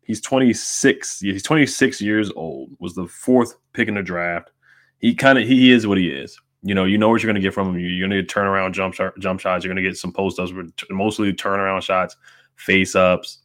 He's 0.03 0.21
26. 0.21 1.19
He's 1.19 1.43
26 1.43 2.01
years 2.01 2.31
old. 2.33 2.69
Was 2.79 2.95
the 2.95 3.07
fourth 3.07 3.55
pick 3.73 3.89
in 3.89 3.95
the 3.95 4.01
draft. 4.01 4.51
He 4.99 5.13
kind 5.13 5.37
of 5.37 5.45
he 5.45 5.69
is 5.69 5.85
what 5.85 5.97
he 5.97 6.07
is. 6.07 6.39
You 6.63 6.73
know, 6.73 6.85
you 6.85 6.97
know 6.97 7.09
what 7.09 7.21
you're 7.21 7.27
going 7.27 7.41
to 7.41 7.45
get 7.45 7.53
from 7.53 7.67
him. 7.67 7.79
You're 7.79 8.07
going 8.07 8.17
to 8.17 8.23
get 8.23 8.33
turnaround 8.33 8.71
jump 8.71 8.93
shot, 8.93 9.19
jump 9.19 9.41
shots. 9.41 9.65
You're 9.65 9.73
going 9.73 9.83
to 9.83 9.89
get 9.89 9.97
some 9.97 10.13
post 10.13 10.39
ups, 10.39 10.53
but 10.53 10.65
mostly 10.89 11.33
turnaround 11.33 11.81
shots 11.81 12.15
face 12.57 12.95
ups, 12.95 13.39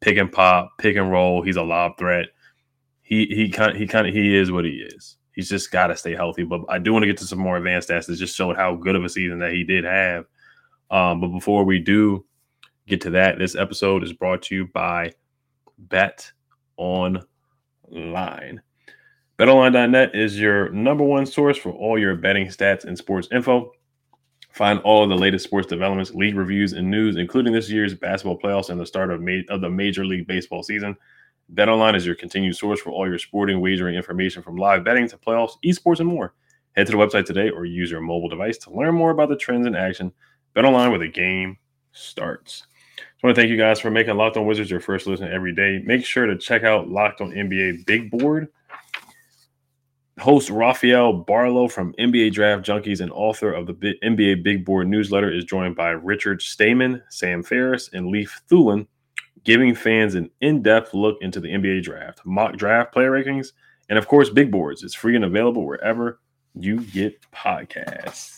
pick 0.00 0.16
and 0.16 0.30
pop, 0.30 0.72
pick 0.78 0.96
and 0.96 1.10
roll. 1.10 1.42
He's 1.42 1.56
a 1.56 1.62
lob 1.62 1.98
threat. 1.98 2.26
He 3.02 3.26
he 3.26 3.48
kind 3.48 3.76
he 3.76 3.86
kind 3.86 4.06
of 4.06 4.14
he 4.14 4.36
is 4.36 4.52
what 4.52 4.64
he 4.64 4.86
is. 4.94 5.16
He's 5.32 5.48
just 5.48 5.70
got 5.70 5.86
to 5.86 5.96
stay 5.96 6.14
healthy. 6.14 6.42
But 6.42 6.62
I 6.68 6.78
do 6.78 6.92
want 6.92 7.04
to 7.04 7.06
get 7.06 7.16
to 7.18 7.24
some 7.24 7.38
more 7.38 7.56
advanced 7.56 7.88
stats 7.88 8.06
that 8.06 8.16
just 8.16 8.36
showed 8.36 8.56
how 8.56 8.74
good 8.74 8.96
of 8.96 9.04
a 9.04 9.08
season 9.08 9.38
that 9.38 9.52
he 9.52 9.64
did 9.64 9.84
have. 9.84 10.24
Um, 10.90 11.20
but 11.20 11.28
before 11.28 11.64
we 11.64 11.78
do 11.78 12.24
get 12.86 13.00
to 13.02 13.10
that, 13.10 13.38
this 13.38 13.54
episode 13.54 14.02
is 14.02 14.12
brought 14.12 14.42
to 14.42 14.54
you 14.54 14.66
by 14.66 15.12
Bet 15.78 16.32
Online. 16.76 18.60
BetOnline.net 19.38 20.16
is 20.16 20.40
your 20.40 20.70
number 20.70 21.04
one 21.04 21.24
source 21.24 21.56
for 21.56 21.70
all 21.70 21.96
your 21.98 22.16
betting 22.16 22.48
stats 22.48 22.84
and 22.84 22.98
sports 22.98 23.28
info. 23.30 23.70
Find 24.50 24.80
all 24.80 25.02
of 25.04 25.08
the 25.08 25.16
latest 25.16 25.44
sports 25.44 25.68
developments, 25.68 26.14
league 26.14 26.36
reviews, 26.36 26.72
and 26.72 26.90
news, 26.90 27.16
including 27.16 27.52
this 27.52 27.70
year's 27.70 27.94
basketball 27.94 28.38
playoffs 28.38 28.70
and 28.70 28.80
the 28.80 28.86
start 28.86 29.10
of, 29.10 29.20
ma- 29.20 29.42
of 29.50 29.60
the 29.60 29.70
Major 29.70 30.04
League 30.04 30.26
Baseball 30.26 30.62
season. 30.62 30.96
BetOnline 31.54 31.94
is 31.94 32.04
your 32.04 32.14
continued 32.14 32.56
source 32.56 32.80
for 32.80 32.90
all 32.90 33.08
your 33.08 33.18
sporting 33.18 33.60
wagering 33.60 33.94
information 33.94 34.42
from 34.42 34.56
live 34.56 34.84
betting 34.84 35.08
to 35.08 35.16
playoffs, 35.16 35.52
esports, 35.64 36.00
and 36.00 36.08
more. 36.08 36.34
Head 36.76 36.86
to 36.86 36.92
the 36.92 36.98
website 36.98 37.24
today 37.24 37.50
or 37.50 37.64
use 37.64 37.90
your 37.90 38.00
mobile 38.00 38.28
device 38.28 38.58
to 38.58 38.70
learn 38.70 38.94
more 38.94 39.10
about 39.10 39.28
the 39.28 39.36
trends 39.36 39.66
in 39.66 39.74
action. 39.74 40.12
BetOnline 40.54 40.90
where 40.90 40.98
the 40.98 41.08
game 41.08 41.56
starts. 41.92 42.64
I 42.98 43.26
want 43.26 43.34
to 43.34 43.40
thank 43.40 43.50
you 43.50 43.56
guys 43.56 43.80
for 43.80 43.90
making 43.90 44.16
Locked 44.16 44.36
On 44.36 44.46
Wizards 44.46 44.70
your 44.70 44.80
first 44.80 45.06
listen 45.06 45.28
every 45.28 45.54
day. 45.54 45.82
Make 45.84 46.04
sure 46.04 46.26
to 46.26 46.36
check 46.36 46.62
out 46.62 46.88
Locked 46.88 47.20
On 47.20 47.32
NBA 47.32 47.86
Big 47.86 48.10
Board 48.10 48.48
Host 50.18 50.50
Rafael 50.50 51.12
Barlow 51.12 51.68
from 51.68 51.94
NBA 51.94 52.32
Draft 52.32 52.66
Junkies 52.66 53.00
and 53.00 53.10
author 53.12 53.52
of 53.52 53.66
the 53.66 53.94
NBA 54.02 54.42
Big 54.42 54.64
Board 54.64 54.88
newsletter 54.88 55.32
is 55.32 55.44
joined 55.44 55.76
by 55.76 55.90
Richard 55.90 56.40
Stayman, 56.40 57.02
Sam 57.08 57.42
Ferris, 57.42 57.90
and 57.92 58.08
Leif 58.08 58.40
Thulin, 58.50 58.86
giving 59.44 59.74
fans 59.74 60.14
an 60.14 60.30
in 60.40 60.62
depth 60.62 60.92
look 60.92 61.18
into 61.20 61.40
the 61.40 61.48
NBA 61.48 61.82
draft, 61.82 62.20
mock 62.24 62.56
draft 62.56 62.92
player 62.92 63.12
rankings, 63.12 63.52
and 63.88 63.98
of 63.98 64.08
course, 64.08 64.28
big 64.28 64.50
boards. 64.50 64.82
It's 64.82 64.94
free 64.94 65.16
and 65.16 65.24
available 65.24 65.64
wherever 65.64 66.20
you 66.54 66.80
get 66.80 67.20
podcasts. 67.32 68.37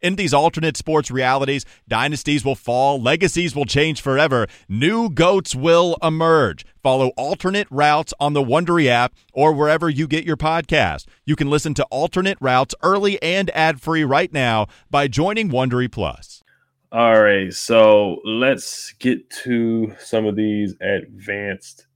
In 0.00 0.16
these 0.16 0.32
alternate 0.32 0.76
sports 0.76 1.10
realities, 1.10 1.64
dynasties 1.88 2.44
will 2.44 2.54
fall, 2.54 3.00
legacies 3.00 3.54
will 3.54 3.64
change 3.64 4.00
forever, 4.00 4.46
new 4.68 5.10
goats 5.10 5.54
will 5.54 5.96
emerge. 6.02 6.64
Follow 6.82 7.08
alternate 7.16 7.66
routes 7.70 8.14
on 8.20 8.32
the 8.32 8.42
Wondery 8.42 8.86
app 8.86 9.12
or 9.32 9.52
wherever 9.52 9.88
you 9.88 10.06
get 10.06 10.24
your 10.24 10.36
podcast. 10.36 11.06
You 11.24 11.36
can 11.36 11.50
listen 11.50 11.74
to 11.74 11.84
alternate 11.90 12.38
routes 12.40 12.74
early 12.82 13.20
and 13.22 13.50
ad 13.50 13.80
free 13.80 14.04
right 14.04 14.32
now 14.32 14.66
by 14.90 15.08
joining 15.08 15.50
Wondery 15.50 15.90
Plus. 15.90 16.42
All 16.90 17.20
right, 17.20 17.52
so 17.52 18.20
let's 18.24 18.92
get 18.94 19.28
to 19.44 19.94
some 19.98 20.24
of 20.24 20.36
these 20.36 20.74
advanced 20.80 21.86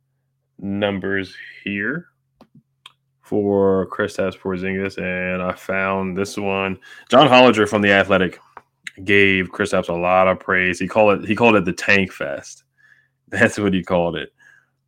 numbers 0.59 1.35
here 1.65 2.12
for 3.33 3.87
Kristaps 3.87 4.39
Porzingis, 4.39 4.99
and 4.99 5.43
I 5.43 5.53
found 5.53 6.19
this 6.19 6.37
one. 6.37 6.79
John 7.09 7.29
Hollinger 7.29 7.67
from 7.67 7.81
the 7.81 7.91
Athletic 7.91 8.39
gave 9.05 9.49
Kristaps 9.49 9.89
a 9.89 9.95
lot 9.95 10.29
of 10.29 10.39
praise. 10.39 10.79
He 10.79 10.87
called 10.87 11.21
it 11.23 11.27
he 11.27 11.35
called 11.35 11.55
it 11.55 11.65
the 11.65 11.73
Tank 11.73 12.13
Fest. 12.13 12.65
That's 13.29 13.57
what 13.59 13.73
he 13.73 13.83
called 13.83 14.17
it. 14.17 14.35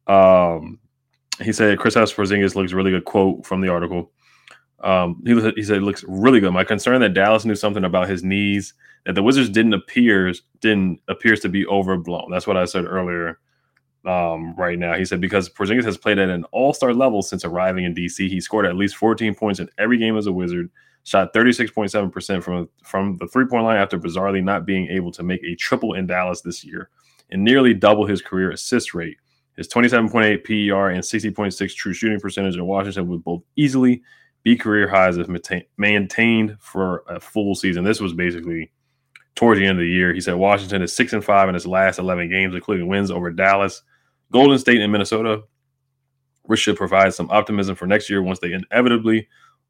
Um, 0.06 0.78
he 1.40 1.54
said 1.54 1.78
Kristaps 1.78 2.14
Porzingis 2.14 2.54
looks 2.54 2.74
really 2.74 2.90
good. 2.90 3.06
Quote 3.06 3.46
from 3.46 3.62
the 3.62 3.70
article. 3.70 4.12
Um, 4.80 5.22
he, 5.24 5.32
he 5.52 5.62
said 5.62 5.78
it 5.78 5.82
looks 5.82 6.04
really 6.06 6.40
good. 6.40 6.52
My 6.52 6.64
concern 6.64 7.00
that 7.00 7.14
Dallas 7.14 7.46
knew 7.46 7.54
something 7.54 7.84
about 7.84 8.10
his 8.10 8.22
knees 8.22 8.74
that 9.06 9.14
the 9.14 9.22
Wizards 9.22 9.48
didn't 9.48 9.72
appears 9.72 10.42
didn't 10.60 11.00
appears 11.08 11.40
to 11.40 11.48
be 11.48 11.66
overblown. 11.66 12.30
That's 12.30 12.46
what 12.46 12.58
I 12.58 12.66
said 12.66 12.84
earlier 12.84 13.38
um, 14.04 14.54
right 14.56 14.78
now. 14.78 14.94
He 14.94 15.04
said 15.04 15.20
because 15.20 15.48
Porzingis 15.48 15.84
has 15.84 15.96
played 15.96 16.18
at 16.18 16.28
an 16.28 16.44
all-star 16.52 16.92
level 16.94 17.22
since 17.22 17.44
arriving 17.44 17.84
in 17.84 17.94
DC, 17.94 18.28
he 18.28 18.40
scored 18.40 18.66
at 18.66 18.76
least 18.76 18.96
14 18.96 19.34
points 19.34 19.60
in 19.60 19.68
every 19.78 19.98
game 19.98 20.16
as 20.16 20.26
a 20.26 20.32
Wizard, 20.32 20.70
shot 21.04 21.32
36.7% 21.34 22.42
from 22.42 22.68
from 22.82 23.16
the 23.18 23.26
three-point 23.26 23.64
line 23.64 23.76
after 23.76 23.98
bizarrely 23.98 24.42
not 24.42 24.66
being 24.66 24.88
able 24.88 25.12
to 25.12 25.22
make 25.22 25.42
a 25.44 25.54
triple 25.56 25.94
in 25.94 26.06
Dallas 26.06 26.40
this 26.40 26.64
year, 26.64 26.90
and 27.30 27.42
nearly 27.42 27.74
double 27.74 28.06
his 28.06 28.22
career 28.22 28.50
assist 28.50 28.94
rate. 28.94 29.16
His 29.56 29.68
27.8 29.68 30.44
PER 30.44 30.90
and 30.90 31.02
60.6 31.02 31.74
true 31.76 31.92
shooting 31.92 32.18
percentage 32.18 32.56
in 32.56 32.66
Washington 32.66 33.06
would 33.08 33.22
both 33.22 33.42
easily 33.56 34.02
be 34.42 34.56
career 34.56 34.88
highs 34.88 35.16
if 35.16 35.28
maintained 35.78 36.56
for 36.60 37.04
a 37.08 37.20
full 37.20 37.54
season. 37.54 37.84
This 37.84 38.00
was 38.00 38.12
basically 38.12 38.70
towards 39.34 39.58
the 39.58 39.66
end 39.66 39.78
of 39.78 39.82
the 39.82 39.90
year. 39.90 40.12
He 40.12 40.20
said 40.20 40.34
Washington 40.34 40.82
is 40.82 40.92
six 40.92 41.12
and 41.12 41.24
five 41.24 41.48
in 41.48 41.54
his 41.54 41.66
last 41.66 41.98
11 41.98 42.30
games, 42.30 42.54
including 42.54 42.88
wins 42.88 43.10
over 43.10 43.30
Dallas, 43.30 43.82
Golden 44.34 44.58
State 44.58 44.80
and 44.80 44.90
Minnesota, 44.90 45.44
which 46.42 46.58
should 46.58 46.76
provide 46.76 47.14
some 47.14 47.30
optimism 47.30 47.76
for 47.76 47.86
next 47.86 48.10
year 48.10 48.20
once 48.20 48.40
they 48.40 48.52
inevitably 48.52 49.28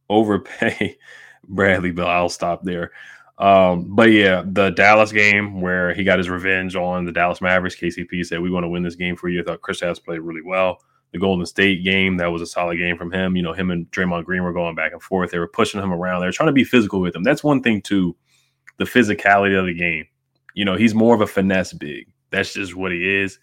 overpay 0.08 0.96
Bradley 1.48 1.90
Beal. 1.90 2.06
I'll 2.06 2.30
stop 2.30 2.62
there. 2.64 2.90
Um, 3.36 3.94
but 3.94 4.10
yeah, 4.10 4.42
the 4.46 4.70
Dallas 4.70 5.12
game 5.12 5.60
where 5.60 5.92
he 5.92 6.02
got 6.02 6.16
his 6.16 6.30
revenge 6.30 6.76
on 6.76 7.04
the 7.04 7.12
Dallas 7.12 7.42
Mavericks, 7.42 7.76
KCP 7.76 8.24
said, 8.24 8.40
We 8.40 8.50
want 8.50 8.64
to 8.64 8.68
win 8.68 8.82
this 8.82 8.94
game 8.94 9.16
for 9.16 9.28
you. 9.28 9.42
I 9.42 9.44
thought 9.44 9.60
Kristaps 9.60 10.02
played 10.02 10.20
really 10.20 10.40
well. 10.42 10.78
The 11.12 11.18
Golden 11.18 11.44
State 11.44 11.84
game, 11.84 12.16
that 12.16 12.32
was 12.32 12.40
a 12.40 12.46
solid 12.46 12.78
game 12.78 12.96
from 12.96 13.12
him. 13.12 13.36
You 13.36 13.42
know, 13.42 13.52
him 13.52 13.70
and 13.70 13.90
Draymond 13.90 14.24
Green 14.24 14.44
were 14.44 14.54
going 14.54 14.74
back 14.74 14.92
and 14.92 15.02
forth. 15.02 15.30
They 15.30 15.38
were 15.38 15.46
pushing 15.46 15.82
him 15.82 15.92
around. 15.92 16.22
They 16.22 16.26
were 16.26 16.32
trying 16.32 16.46
to 16.46 16.54
be 16.54 16.64
physical 16.64 17.02
with 17.02 17.14
him. 17.14 17.22
That's 17.22 17.44
one 17.44 17.62
thing, 17.62 17.82
too, 17.82 18.16
the 18.78 18.84
physicality 18.84 19.58
of 19.58 19.66
the 19.66 19.74
game. 19.74 20.06
You 20.54 20.64
know, 20.64 20.76
he's 20.76 20.94
more 20.94 21.14
of 21.14 21.20
a 21.20 21.26
finesse 21.26 21.74
big. 21.74 22.06
That's 22.30 22.54
just 22.54 22.74
what 22.74 22.92
he 22.92 23.20
is. 23.20 23.38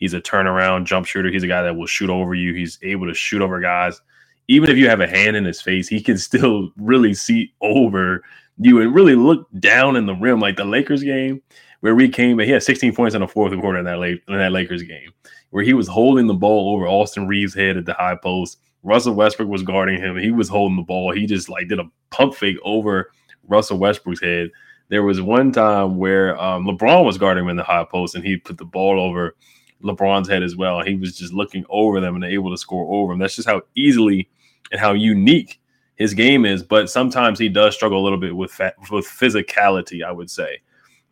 He's 0.00 0.14
a 0.14 0.20
turnaround 0.20 0.86
jump 0.86 1.06
shooter. 1.06 1.30
He's 1.30 1.42
a 1.42 1.48
guy 1.48 1.62
that 1.62 1.76
will 1.76 1.86
shoot 1.86 2.10
over 2.10 2.34
you. 2.34 2.54
He's 2.54 2.78
able 2.82 3.06
to 3.06 3.14
shoot 3.14 3.42
over 3.42 3.60
guys. 3.60 4.00
Even 4.48 4.70
if 4.70 4.76
you 4.76 4.88
have 4.88 5.00
a 5.00 5.06
hand 5.06 5.36
in 5.36 5.44
his 5.44 5.60
face, 5.60 5.86
he 5.86 6.00
can 6.00 6.18
still 6.28 6.72
really 6.76 7.14
see 7.14 7.52
over 7.60 8.24
you 8.58 8.80
and 8.80 8.94
really 8.94 9.14
look 9.14 9.46
down 9.60 9.96
in 9.96 10.06
the 10.06 10.14
rim. 10.14 10.40
Like 10.40 10.56
the 10.56 10.64
Lakers 10.64 11.02
game 11.02 11.42
where 11.80 11.94
we 11.94 12.08
came, 12.08 12.36
but 12.36 12.46
he 12.46 12.52
had 12.52 12.62
16 12.62 12.94
points 12.94 13.14
in 13.14 13.20
the 13.20 13.28
fourth 13.28 13.58
quarter 13.60 13.78
in 13.78 13.84
that 13.84 14.02
in 14.02 14.38
that 14.38 14.52
Lakers 14.52 14.82
game, 14.82 15.10
where 15.50 15.62
he 15.62 15.74
was 15.74 15.86
holding 15.86 16.26
the 16.26 16.34
ball 16.34 16.74
over 16.74 16.88
Austin 16.88 17.28
Reaves' 17.28 17.54
head 17.54 17.76
at 17.76 17.86
the 17.86 17.94
high 17.94 18.16
post. 18.16 18.58
Russell 18.82 19.14
Westbrook 19.14 19.48
was 19.48 19.62
guarding 19.62 20.00
him. 20.00 20.16
He 20.16 20.30
was 20.30 20.48
holding 20.48 20.76
the 20.76 20.82
ball. 20.82 21.12
He 21.12 21.26
just 21.26 21.50
like 21.50 21.68
did 21.68 21.78
a 21.78 21.90
pump 22.08 22.34
fake 22.34 22.56
over 22.62 23.12
Russell 23.46 23.78
Westbrook's 23.78 24.22
head. 24.22 24.50
There 24.88 25.02
was 25.02 25.20
one 25.20 25.52
time 25.52 25.98
where 25.98 26.40
um, 26.40 26.64
LeBron 26.64 27.04
was 27.04 27.18
guarding 27.18 27.44
him 27.44 27.50
in 27.50 27.56
the 27.56 27.62
high 27.62 27.84
post, 27.84 28.14
and 28.14 28.24
he 28.24 28.38
put 28.38 28.56
the 28.56 28.64
ball 28.64 28.98
over 28.98 29.36
LeBron's 29.82 30.28
head 30.28 30.42
as 30.42 30.56
well. 30.56 30.82
He 30.82 30.94
was 30.94 31.16
just 31.16 31.32
looking 31.32 31.64
over 31.68 32.00
them 32.00 32.14
and 32.14 32.24
able 32.24 32.50
to 32.50 32.56
score 32.56 32.92
over 32.92 33.12
them. 33.12 33.18
That's 33.18 33.36
just 33.36 33.48
how 33.48 33.62
easily 33.74 34.28
and 34.70 34.80
how 34.80 34.92
unique 34.92 35.60
his 35.96 36.14
game 36.14 36.44
is. 36.44 36.62
But 36.62 36.90
sometimes 36.90 37.38
he 37.38 37.48
does 37.48 37.74
struggle 37.74 38.00
a 38.00 38.04
little 38.04 38.18
bit 38.18 38.34
with 38.34 38.50
fa- 38.50 38.74
with 38.90 39.06
physicality. 39.06 40.04
I 40.04 40.12
would 40.12 40.30
say. 40.30 40.60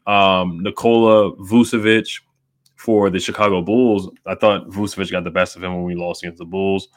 Um, 0.06 0.60
Nikola 0.60 1.36
Vucevic 1.36 2.20
for 2.76 3.10
the 3.10 3.20
Chicago 3.20 3.60
Bulls. 3.60 4.10
I 4.26 4.34
thought 4.34 4.70
Vucevic 4.70 5.10
got 5.10 5.24
the 5.24 5.30
best 5.30 5.56
of 5.56 5.62
him 5.62 5.74
when 5.74 5.84
we 5.84 5.94
lost 5.94 6.22
against 6.22 6.38
the 6.38 6.46
Bulls. 6.46 6.88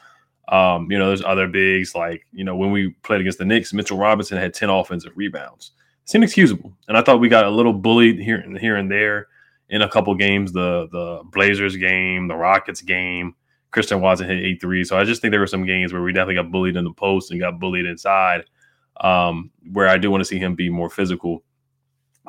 Um, 0.48 0.90
you 0.90 0.98
know, 0.98 1.08
there's 1.08 1.22
other 1.22 1.46
bigs 1.46 1.94
like 1.94 2.26
you 2.32 2.44
know 2.44 2.56
when 2.56 2.70
we 2.70 2.90
played 3.02 3.20
against 3.20 3.38
the 3.38 3.44
Knicks, 3.44 3.72
Mitchell 3.72 3.98
Robinson 3.98 4.38
had 4.38 4.54
10 4.54 4.70
offensive 4.70 5.12
rebounds. 5.14 5.72
It's 6.02 6.14
inexcusable, 6.14 6.72
and 6.88 6.96
I 6.96 7.02
thought 7.02 7.20
we 7.20 7.28
got 7.28 7.44
a 7.44 7.50
little 7.50 7.72
bullied 7.72 8.18
here 8.18 8.38
and 8.38 8.58
here 8.58 8.76
and 8.76 8.90
there 8.90 9.28
in 9.72 9.82
a 9.82 9.88
couple 9.88 10.14
games, 10.14 10.52
the 10.52 10.86
the 10.92 11.22
Blazers 11.32 11.76
game, 11.76 12.28
the 12.28 12.36
Rockets 12.36 12.82
game. 12.82 13.34
Christian 13.72 14.02
Watson 14.02 14.28
hit 14.28 14.38
eight 14.38 14.60
three. 14.60 14.84
So 14.84 14.98
I 14.98 15.04
just 15.04 15.20
think 15.22 15.32
there 15.32 15.40
were 15.40 15.46
some 15.46 15.64
games 15.64 15.92
where 15.92 16.02
we 16.02 16.12
definitely 16.12 16.34
got 16.36 16.52
bullied 16.52 16.76
in 16.76 16.84
the 16.84 16.92
post 16.92 17.30
and 17.30 17.40
got 17.40 17.58
bullied 17.58 17.86
inside. 17.86 18.44
Um, 19.00 19.50
where 19.72 19.88
I 19.88 19.96
do 19.96 20.10
want 20.10 20.20
to 20.20 20.26
see 20.26 20.38
him 20.38 20.54
be 20.54 20.68
more 20.68 20.90
physical. 20.90 21.42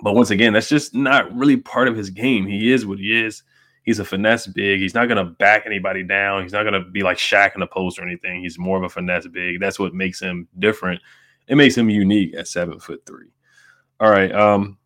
But 0.02 0.16
once 0.16 0.32
again, 0.32 0.54
that's 0.54 0.70
just 0.70 0.96
not 0.96 1.36
really 1.36 1.58
part 1.58 1.90
of 1.90 1.98
his 1.98 2.10
game. 2.10 2.48
He 2.48 2.72
is 2.72 2.86
what 2.86 2.98
he 2.98 3.26
is. 3.26 3.44
He's 3.84 4.00
a 4.00 4.06
finesse 4.06 4.48
big. 4.48 4.80
He's 4.80 4.94
not 4.94 5.08
going 5.08 5.18
to 5.18 5.32
back 5.32 5.64
anybody 5.66 6.04
down. 6.04 6.44
He's 6.44 6.54
not 6.54 6.64
going 6.64 6.82
to 6.82 6.90
be 6.90 7.04
like 7.04 7.18
Shaq 7.18 7.54
in 7.54 7.60
the 7.60 7.68
post 7.68 8.00
or 8.00 8.04
anything. 8.04 8.42
He's 8.42 8.58
more 8.58 8.78
of 8.78 8.84
a 8.84 8.90
finesse 8.90 9.28
big. 9.28 9.60
That's 9.60 9.78
what 9.78 9.94
makes 9.94 10.22
him 10.22 10.48
different. 10.58 11.02
It 11.48 11.56
makes 11.56 11.78
him 11.78 11.90
unique 11.90 12.34
at 12.36 12.48
seven 12.48 12.80
foot 12.80 13.06
three. 13.06 13.28
All 14.00 14.10
right. 14.10 14.32
Um, 14.32 14.78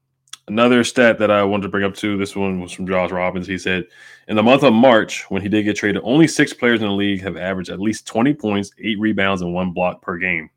Another 0.50 0.86
stat 0.86 1.20
that 1.20 1.30
I 1.30 1.44
wanted 1.44 1.63
to 1.63 1.70
bring 1.70 1.84
up 1.84 1.94
too, 1.94 2.18
this 2.18 2.34
one 2.34 2.62
was 2.62 2.72
from 2.72 2.88
Josh 2.88 3.12
Robbins. 3.12 3.48
He 3.48 3.58
said, 3.58 3.84
in 4.30 4.38
the 4.38 4.44
month 4.44 4.63
of 4.63 4.72
March, 4.72 5.30
when 5.30 5.42
he 5.42 5.50
did 5.50 5.63
get 5.63 5.75
traded, 5.75 6.01
only 6.06 6.25
six 6.25 6.54
players 6.54 6.82
in 6.82 6.88
the 6.88 6.94
league 6.94 7.22
have 7.22 7.36
averaged 7.36 7.70
at 7.70 7.82
least 7.82 8.08
20 8.08 8.34
points, 8.34 8.72
eight 8.82 8.98
rebounds, 8.98 9.42
and 9.42 9.54
one 9.54 9.72
block 9.72 10.01
per 10.01 10.18
game. 10.18 10.50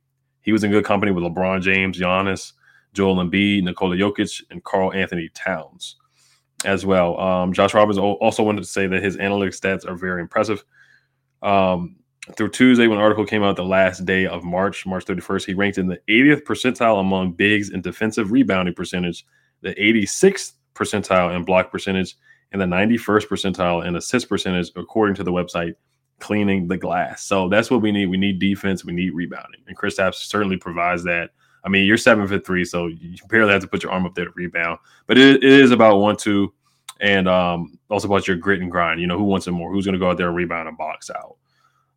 He 0.42 0.52
was 0.52 0.62
in 0.62 0.70
good 0.70 0.84
company 0.84 1.10
with 1.10 1.24
LeBron 1.24 1.60
James, 1.62 1.98
Giannis, 1.98 2.52
Joel 2.92 3.16
Embiid, 3.16 3.64
Nikola 3.64 3.96
Jokic, 3.96 4.40
and 4.50 4.62
Karl-Anthony 4.62 5.28
Towns 5.34 5.96
as 6.64 6.86
well. 6.86 7.18
Um, 7.18 7.52
Josh 7.52 7.74
Robbins 7.74 7.98
also 7.98 8.44
wanted 8.44 8.60
to 8.60 8.68
say 8.68 8.86
that 8.86 9.02
his 9.02 9.16
analytics 9.16 9.60
stats 9.60 9.88
are 9.88 9.96
very 9.96 10.22
impressive. 10.22 10.64
Um, 11.42 11.96
through 12.36 12.50
Tuesday, 12.50 12.86
when 12.86 12.98
article 12.98 13.26
came 13.26 13.42
out 13.42 13.56
the 13.56 13.64
last 13.64 14.04
day 14.04 14.26
of 14.26 14.44
March, 14.44 14.86
March 14.86 15.04
31st, 15.04 15.46
he 15.46 15.54
ranked 15.54 15.78
in 15.78 15.88
the 15.88 16.00
80th 16.08 16.44
percentile 16.44 17.00
among 17.00 17.32
bigs 17.32 17.70
in 17.70 17.80
defensive 17.80 18.30
rebounding 18.30 18.74
percentage– 18.74 19.26
the 19.62 19.74
86th 19.74 20.52
percentile 20.74 21.34
in 21.34 21.44
block 21.44 21.70
percentage, 21.70 22.16
and 22.52 22.60
the 22.60 22.66
91st 22.66 23.28
percentile 23.28 23.86
in 23.86 23.96
assist 23.96 24.28
percentage, 24.28 24.70
according 24.76 25.14
to 25.16 25.24
the 25.24 25.32
website 25.32 25.74
Cleaning 26.18 26.68
the 26.68 26.76
Glass. 26.76 27.22
So 27.22 27.48
that's 27.48 27.70
what 27.70 27.82
we 27.82 27.92
need. 27.92 28.06
We 28.06 28.16
need 28.16 28.38
defense. 28.38 28.84
We 28.84 28.92
need 28.92 29.12
rebounding, 29.14 29.60
and 29.66 29.76
Chris 29.76 29.96
Kristaps 29.96 30.14
certainly 30.14 30.56
provides 30.56 31.04
that. 31.04 31.30
I 31.64 31.68
mean, 31.68 31.86
you're 31.86 31.98
seven 31.98 32.26
foot 32.26 32.46
three, 32.46 32.64
so 32.64 32.86
you 32.86 33.16
barely 33.28 33.52
have 33.52 33.62
to 33.62 33.68
put 33.68 33.82
your 33.82 33.92
arm 33.92 34.06
up 34.06 34.14
there 34.14 34.24
to 34.24 34.32
rebound. 34.34 34.78
But 35.06 35.18
it, 35.18 35.36
it 35.36 35.44
is 35.44 35.72
about 35.72 35.98
one 35.98 36.16
two, 36.16 36.52
and 37.00 37.28
um, 37.28 37.78
also 37.88 38.06
about 38.06 38.28
your 38.28 38.36
grit 38.36 38.60
and 38.60 38.70
grind. 38.70 39.00
You 39.00 39.06
know, 39.06 39.18
who 39.18 39.24
wants 39.24 39.46
it 39.46 39.52
more? 39.52 39.72
Who's 39.72 39.84
going 39.84 39.94
to 39.94 39.98
go 39.98 40.10
out 40.10 40.16
there 40.16 40.28
and 40.28 40.36
rebound 40.36 40.68
and 40.68 40.78
box 40.78 41.10
out? 41.10 41.36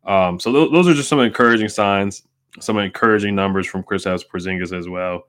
Um, 0.06 0.38
so 0.38 0.52
th- 0.52 0.72
those 0.72 0.88
are 0.88 0.94
just 0.94 1.08
some 1.08 1.20
encouraging 1.20 1.68
signs, 1.68 2.22
some 2.60 2.78
encouraging 2.78 3.34
numbers 3.34 3.66
from 3.66 3.82
Chris 3.82 4.04
Kristaps 4.04 4.24
Porzingis 4.26 4.76
as 4.76 4.88
well. 4.88 5.24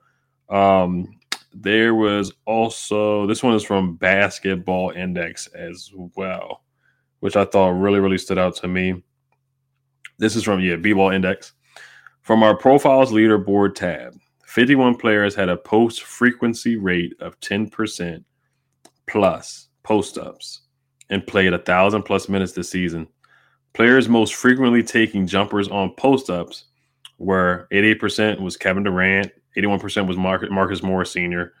Um, 0.48 1.18
there 1.60 1.94
was 1.94 2.32
also 2.44 3.26
this 3.26 3.42
one 3.42 3.54
is 3.54 3.64
from 3.64 3.96
Basketball 3.96 4.90
Index 4.90 5.46
as 5.48 5.90
well, 5.94 6.62
which 7.20 7.36
I 7.36 7.44
thought 7.44 7.70
really, 7.70 8.00
really 8.00 8.18
stood 8.18 8.38
out 8.38 8.56
to 8.56 8.68
me. 8.68 9.02
This 10.18 10.36
is 10.36 10.44
from 10.44 10.60
yeah, 10.60 10.76
B-Ball 10.76 11.10
Index. 11.10 11.52
From 12.22 12.42
our 12.42 12.56
profiles 12.56 13.12
leaderboard 13.12 13.74
tab, 13.74 14.14
51 14.46 14.96
players 14.96 15.34
had 15.34 15.48
a 15.48 15.56
post 15.56 16.02
frequency 16.02 16.76
rate 16.76 17.14
of 17.20 17.38
10% 17.40 18.24
plus 19.06 19.68
post 19.82 20.18
ups 20.18 20.62
and 21.10 21.26
played 21.26 21.52
a 21.52 21.58
thousand 21.58 22.02
plus 22.02 22.28
minutes 22.28 22.52
this 22.52 22.70
season. 22.70 23.06
Players 23.74 24.08
most 24.08 24.34
frequently 24.34 24.82
taking 24.82 25.26
jumpers 25.26 25.68
on 25.68 25.94
post 25.94 26.30
ups 26.30 26.64
were 27.18 27.68
88% 27.72 28.40
was 28.40 28.56
Kevin 28.56 28.82
Durant, 28.82 29.30
81% 29.56 30.06
was 30.06 30.16
Marcus 30.16 30.82
Morris 30.82 31.12
Sr., 31.12 31.52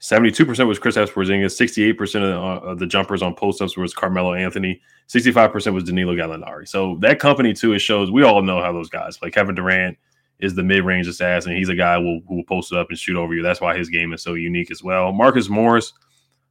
72% 0.00 0.68
was 0.68 0.78
Kristaps 0.78 1.10
Porzingis, 1.10 1.96
68% 1.96 2.22
of 2.22 2.78
the, 2.78 2.86
jumpers 2.86 3.20
on 3.20 3.34
post 3.34 3.60
ups 3.60 3.76
was 3.76 3.92
Carmelo 3.92 4.32
Anthony, 4.32 4.80
65% 5.08 5.74
was 5.74 5.84
Danilo 5.84 6.14
Gallinari. 6.14 6.68
So 6.68 6.96
that 7.00 7.18
company 7.18 7.52
too, 7.52 7.72
it 7.72 7.80
shows 7.80 8.10
we 8.10 8.22
all 8.22 8.42
know 8.42 8.62
how 8.62 8.72
those 8.72 8.88
guys 8.88 9.18
play. 9.18 9.30
Kevin 9.30 9.56
Durant 9.56 9.98
is 10.38 10.54
the 10.54 10.62
mid 10.62 10.84
range 10.84 11.08
assassin. 11.08 11.56
He's 11.56 11.68
a 11.68 11.74
guy 11.74 11.98
who 11.98 12.04
will, 12.04 12.20
who 12.28 12.36
will 12.36 12.44
post 12.44 12.70
it 12.70 12.78
up 12.78 12.90
and 12.90 12.98
shoot 12.98 13.16
over 13.16 13.34
you. 13.34 13.42
That's 13.42 13.60
why 13.60 13.76
his 13.76 13.88
game 13.88 14.12
is 14.12 14.22
so 14.22 14.34
unique 14.34 14.70
as 14.70 14.84
well. 14.84 15.12
Marcus 15.12 15.48
Morris 15.48 15.92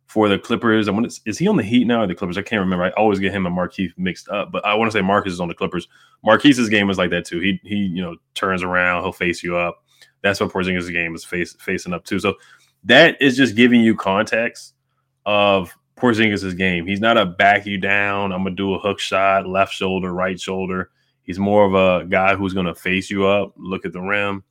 for 0.07 0.27
the 0.27 0.37
Clippers. 0.37 0.89
I 0.89 0.91
want 0.91 1.09
to, 1.09 1.21
is 1.25 1.37
he 1.37 1.47
on 1.47 1.55
the 1.55 1.63
Heat 1.63 1.87
now 1.87 2.01
or 2.01 2.07
the 2.07 2.15
Clippers? 2.15 2.37
I 2.37 2.41
can't 2.41 2.59
remember. 2.59 2.83
I 2.83 2.89
always 2.91 3.19
get 3.19 3.33
him 3.33 3.45
and 3.45 3.57
Markieff 3.57 3.93
mixed 3.97 4.27
up, 4.27 4.51
but 4.51 4.65
I 4.65 4.73
want 4.73 4.91
to 4.91 4.97
say 4.97 5.01
Marcus 5.01 5.31
is 5.31 5.39
on 5.39 5.47
the 5.47 5.53
Clippers. 5.53 5.87
Marquise's 6.25 6.67
game 6.67 6.89
is 6.89 6.97
like 6.97 7.11
that 7.11 7.25
too. 7.25 7.39
He 7.39 7.61
he 7.63 7.75
you 7.75 8.01
know 8.01 8.17
turns 8.33 8.61
around, 8.61 9.03
he'll 9.03 9.13
face 9.13 9.41
you 9.41 9.55
up. 9.55 9.85
That's 10.27 10.39
what 10.39 10.51
Porzingis' 10.51 10.91
game 10.91 11.15
is 11.15 11.23
face, 11.23 11.55
facing 11.59 11.93
up 11.93 12.03
to. 12.05 12.19
So 12.19 12.35
that 12.83 13.21
is 13.21 13.37
just 13.37 13.55
giving 13.55 13.81
you 13.81 13.95
context 13.95 14.73
of 15.25 15.75
Porzingis' 15.97 16.57
game. 16.57 16.85
He's 16.85 17.01
not 17.01 17.17
a 17.17 17.25
back 17.25 17.65
you 17.65 17.77
down. 17.77 18.31
I'm 18.31 18.43
gonna 18.43 18.55
do 18.55 18.73
a 18.73 18.79
hook 18.79 18.99
shot, 18.99 19.47
left 19.47 19.73
shoulder, 19.73 20.13
right 20.13 20.39
shoulder. 20.39 20.91
He's 21.23 21.39
more 21.39 21.65
of 21.65 21.73
a 21.73 22.05
guy 22.05 22.35
who's 22.35 22.53
gonna 22.53 22.75
face 22.75 23.09
you 23.09 23.25
up, 23.25 23.53
look 23.57 23.85
at 23.85 23.93
the 23.93 24.01
rim. 24.01 24.43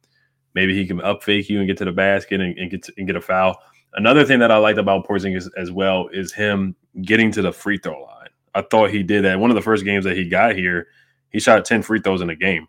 Maybe 0.54 0.74
he 0.74 0.86
can 0.86 1.00
up 1.02 1.22
fake 1.22 1.48
you 1.48 1.58
and 1.58 1.68
get 1.68 1.76
to 1.78 1.84
the 1.84 1.92
basket 1.92 2.40
and, 2.40 2.58
and 2.58 2.70
get 2.70 2.82
to, 2.84 2.92
and 2.96 3.06
get 3.06 3.16
a 3.16 3.20
foul. 3.20 3.58
Another 3.94 4.24
thing 4.24 4.40
that 4.40 4.50
I 4.50 4.56
liked 4.56 4.78
about 4.78 5.06
Porzingis 5.06 5.48
as 5.56 5.70
well 5.70 6.08
is 6.12 6.32
him 6.32 6.74
getting 7.02 7.30
to 7.32 7.42
the 7.42 7.52
free 7.52 7.78
throw 7.78 8.02
line. 8.02 8.28
I 8.54 8.62
thought 8.62 8.90
he 8.90 9.02
did 9.02 9.24
that. 9.24 9.38
One 9.38 9.50
of 9.50 9.54
the 9.54 9.62
first 9.62 9.84
games 9.84 10.04
that 10.04 10.16
he 10.16 10.28
got 10.28 10.56
here, 10.56 10.88
he 11.30 11.40
shot 11.40 11.64
10 11.64 11.82
free 11.82 12.00
throws 12.00 12.22
in 12.22 12.30
a 12.30 12.36
game. 12.36 12.66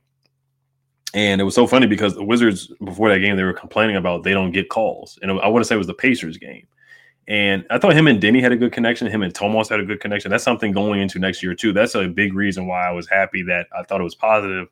And 1.13 1.39
it 1.39 1.43
was 1.43 1.55
so 1.55 1.65
funny 1.67 1.87
because 1.87 2.15
the 2.15 2.23
Wizards 2.23 2.71
before 2.83 3.09
that 3.09 3.19
game 3.19 3.37
they 3.37 3.43
were 3.43 3.53
complaining 3.53 3.95
about 3.95 4.23
they 4.23 4.33
don't 4.33 4.51
get 4.51 4.69
calls, 4.69 5.17
and 5.21 5.31
I 5.31 5.47
want 5.47 5.63
to 5.63 5.67
say 5.67 5.75
it 5.75 5.77
was 5.77 5.87
the 5.87 5.93
Pacers 5.93 6.37
game. 6.37 6.67
And 7.29 7.65
I 7.69 7.77
thought 7.77 7.93
him 7.93 8.07
and 8.07 8.21
Deni 8.21 8.41
had 8.41 8.53
a 8.53 8.57
good 8.57 8.71
connection. 8.71 9.07
Him 9.07 9.21
and 9.21 9.35
Tomas 9.35 9.67
had 9.67 9.81
a 9.81 9.85
good 9.85 9.99
connection. 9.99 10.31
That's 10.31 10.45
something 10.45 10.71
going 10.71 11.01
into 11.01 11.19
next 11.19 11.43
year 11.43 11.53
too. 11.53 11.73
That's 11.73 11.95
a 11.95 12.07
big 12.07 12.33
reason 12.33 12.67
why 12.67 12.87
I 12.87 12.91
was 12.91 13.09
happy 13.09 13.43
that 13.43 13.67
I 13.77 13.83
thought 13.83 13.99
it 13.99 14.05
was 14.05 14.15
positive 14.15 14.69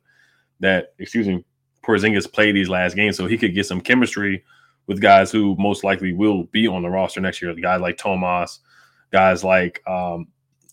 that 0.60 0.94
excuse 0.98 1.28
me 1.28 1.44
Porzingis 1.86 2.32
played 2.32 2.56
these 2.56 2.68
last 2.68 2.96
games 2.96 3.16
so 3.16 3.26
he 3.26 3.38
could 3.38 3.54
get 3.54 3.66
some 3.66 3.80
chemistry 3.80 4.44
with 4.86 5.00
guys 5.00 5.30
who 5.30 5.54
most 5.56 5.84
likely 5.84 6.12
will 6.12 6.44
be 6.44 6.66
on 6.66 6.82
the 6.82 6.88
roster 6.88 7.20
next 7.20 7.40
year. 7.40 7.54
Guys 7.54 7.80
like 7.80 7.96
Tomas, 7.96 8.60
guys 9.12 9.44
like 9.44 9.82
um, 9.86 10.26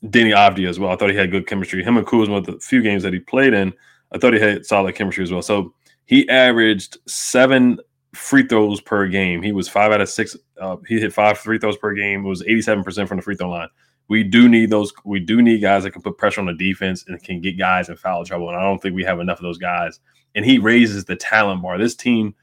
Deni 0.03 0.35
Avdija 0.35 0.69
as 0.69 0.79
well. 0.79 0.91
I 0.91 0.95
thought 0.95 1.09
he 1.09 1.15
had 1.15 1.31
good 1.31 1.47
chemistry. 1.47 1.83
Him 1.83 1.97
and 1.97 2.07
Kuzma, 2.07 2.41
the 2.41 2.59
few 2.59 2.81
games 2.81 3.03
that 3.03 3.13
he 3.13 3.19
played 3.19 3.53
in, 3.53 3.73
I 4.13 4.17
thought 4.17 4.33
he 4.33 4.39
had 4.39 4.65
solid 4.65 4.95
chemistry 4.95 5.23
as 5.23 5.31
well. 5.31 5.41
So 5.41 5.73
he 6.05 6.27
averaged 6.29 6.97
seven 7.07 7.79
free 8.13 8.47
throws 8.47 8.79
per 8.81 9.07
game. 9.07 9.41
He 9.41 9.51
was 9.51 9.67
five 9.67 9.91
out 9.91 10.01
of 10.01 10.09
six. 10.09 10.35
Uh, 10.59 10.77
he 10.87 10.99
hit 10.99 11.13
five 11.13 11.37
free 11.37 11.57
throws 11.57 11.77
per 11.77 11.93
game. 11.93 12.25
It 12.25 12.29
was 12.29 12.43
87% 12.43 13.07
from 13.07 13.17
the 13.17 13.23
free 13.23 13.35
throw 13.35 13.49
line. 13.49 13.69
We 14.09 14.23
do 14.23 14.49
need 14.49 14.69
those. 14.69 14.93
We 15.05 15.19
do 15.19 15.41
need 15.41 15.61
guys 15.61 15.83
that 15.83 15.91
can 15.91 16.01
put 16.01 16.17
pressure 16.17 16.41
on 16.41 16.47
the 16.47 16.53
defense 16.53 17.05
and 17.07 17.21
can 17.23 17.41
get 17.41 17.57
guys 17.57 17.89
in 17.89 17.95
foul 17.95 18.25
trouble. 18.25 18.49
And 18.49 18.57
I 18.57 18.61
don't 18.61 18.81
think 18.81 18.95
we 18.95 19.03
have 19.03 19.19
enough 19.19 19.39
of 19.39 19.43
those 19.43 19.57
guys. 19.57 19.99
And 20.35 20.45
he 20.45 20.59
raises 20.59 21.05
the 21.05 21.15
talent 21.15 21.61
bar. 21.61 21.77
This 21.77 21.95
team 21.95 22.35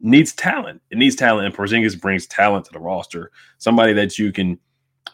needs 0.00 0.32
talent. 0.32 0.82
It 0.90 0.98
needs 0.98 1.16
talent. 1.16 1.46
And 1.46 1.56
Porzingis 1.56 2.00
brings 2.00 2.26
talent 2.26 2.66
to 2.66 2.72
the 2.72 2.78
roster. 2.78 3.32
Somebody 3.58 3.92
that 3.94 4.18
you 4.18 4.32
can 4.32 4.58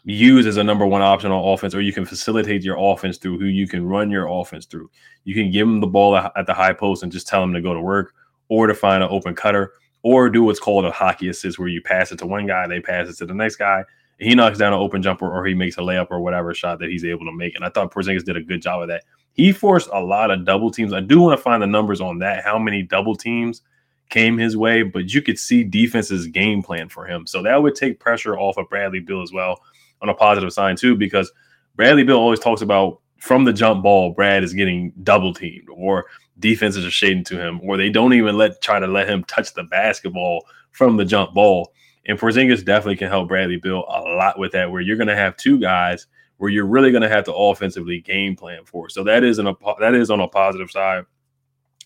use 0.05 0.47
as 0.47 0.57
a 0.57 0.65
number 0.65 0.87
one 0.87 1.03
option 1.03 1.31
on 1.31 1.53
offense, 1.53 1.75
or 1.75 1.81
you 1.81 1.93
can 1.93 2.05
facilitate 2.05 2.63
your 2.63 2.77
offense 2.79 3.19
through 3.19 3.39
who 3.39 3.47
you 3.47 3.67
can 3.69 3.87
run 3.87 4.11
your 4.11 4.27
offense 4.27 4.67
through. 4.67 4.91
You 5.25 5.35
can 5.35 5.51
give 5.51 5.67
them 5.67 5.81
the 5.81 5.87
ball 5.87 6.17
at 6.17 6.47
the 6.47 6.55
high 6.55 6.73
post 6.73 7.03
and 7.03 7.13
just 7.13 7.27
tell 7.27 7.41
them 7.41 7.55
to 7.55 7.61
go 7.61 7.75
to 7.75 7.81
work, 7.81 8.15
or 8.49 8.67
to 8.67 8.75
find 8.75 9.03
an 9.03 9.09
open 9.11 9.35
cutter, 9.35 9.73
or 10.03 10.29
do 10.29 10.43
what's 10.43 10.61
called 10.61 10.85
a 10.85 10.91
hockey 10.91 11.29
assist, 11.29 11.59
where 11.59 11.69
you 11.69 11.81
pass 11.81 12.13
it 12.13 12.19
to 12.19 12.27
one 12.27 12.47
guy, 12.47 12.67
they 12.67 12.81
pass 12.81 13.09
it 13.09 13.17
to 13.17 13.27
the 13.27 13.35
next 13.35 13.57
guy, 13.57 13.83
he 14.19 14.35
knocks 14.35 14.59
down 14.59 14.73
an 14.73 14.79
open 14.79 15.03
jumper, 15.03 15.31
or 15.31 15.45
he 15.45 15.55
makes 15.55 15.77
a 15.79 15.81
layup, 15.81 16.09
or 16.11 16.21
whatever 16.21 16.55
shot 16.55 16.79
that 16.81 16.91
he's 16.91 17.05
able 17.05 17.25
to 17.27 17.33
make. 17.33 17.55
And 17.57 17.65
I 17.65 17.69
thought 17.71 17.93
Porzingis 17.93 18.25
did 18.25 18.37
a 18.37 18.43
good 18.43 18.63
job 18.63 18.83
of 18.83 18.89
that. 18.89 19.05
He 19.33 19.51
forced 19.51 19.89
a 19.93 20.01
lot 20.01 20.31
of 20.31 20.45
double 20.45 20.71
teams. 20.71 20.93
I 20.93 21.01
do 21.01 21.21
want 21.21 21.37
to 21.37 21.43
find 21.43 21.63
the 21.63 21.67
numbers 21.67 22.01
on 22.01 22.19
that, 22.19 22.45
how 22.45 22.59
many 22.59 22.83
double 22.83 23.17
teams 23.17 23.63
came 24.11 24.39
his 24.39 24.57
way, 24.57 24.83
but 24.83 25.13
you 25.13 25.23
could 25.23 25.39
see 25.39 25.65
defense's 25.65 26.27
game 26.27 26.63
plan 26.63 26.89
for 26.89 27.07
him. 27.07 27.27
So 27.27 27.43
that 27.43 27.61
would 27.61 27.75
take 27.75 27.99
pressure 27.99 28.39
off 28.39 28.59
of 28.59 28.69
Bradley 28.69 29.01
Beal 29.01 29.23
as 29.23 29.33
well 29.33 29.61
on 30.03 30.09
a 30.09 30.15
positive 30.15 30.53
sign 30.53 30.77
too, 30.77 30.95
because 30.97 31.33
Bradley 31.77 32.05
Beal 32.05 32.19
always 32.19 32.41
talks 32.41 32.63
about 32.63 33.01
from 33.19 33.45
the 33.45 33.53
jump 33.53 33.83
ball, 33.83 34.13
Brad 34.13 34.45
is 34.45 34.53
getting 34.53 34.93
double 35.03 35.33
teamed, 35.33 35.69
or 35.71 36.07
defenses 36.39 36.85
are 36.85 36.91
shading 36.91 37.25
to 37.25 37.39
him, 37.39 37.61
or 37.63 37.77
they 37.77 37.91
don't 37.91 38.13
even 38.13 38.37
let 38.37 38.61
try 38.61 38.79
to 38.79 38.87
let 38.87 39.09
him 39.09 39.25
touch 39.25 39.55
the 39.55 39.65
basketball 39.65 40.45
from 40.73 40.97
the 40.97 41.05
jump 41.05 41.33
ball. 41.35 41.73
And 42.07 42.19
Porzingis 42.19 42.65
definitely 42.65 42.97
can 42.97 43.09
help 43.09 43.29
Bradley 43.29 43.57
Beal 43.57 43.85
a 43.89 44.01
lot 44.01 44.39
with 44.39 44.53
that, 44.53 44.71
where 44.71 44.81
you're 44.81 44.97
going 44.97 45.09
to 45.09 45.17
have 45.17 45.37
two 45.37 45.59
guys 45.59 46.07
where 46.39 46.51
you're 46.51 46.67
really 46.67 46.91
going 46.91 47.03
to 47.03 47.09
have 47.09 47.25
to 47.25 47.35
offensively 47.35 48.01
game 48.01 48.37
plan 48.37 48.65
for. 48.65 48.89
So 48.89 49.05
that 49.05 49.25
is 49.25 49.39
an 49.39 49.47
that 49.81 49.95
is 49.95 50.11
on 50.11 50.21
a 50.21 50.29
positive 50.29 50.71
side. 50.71 51.05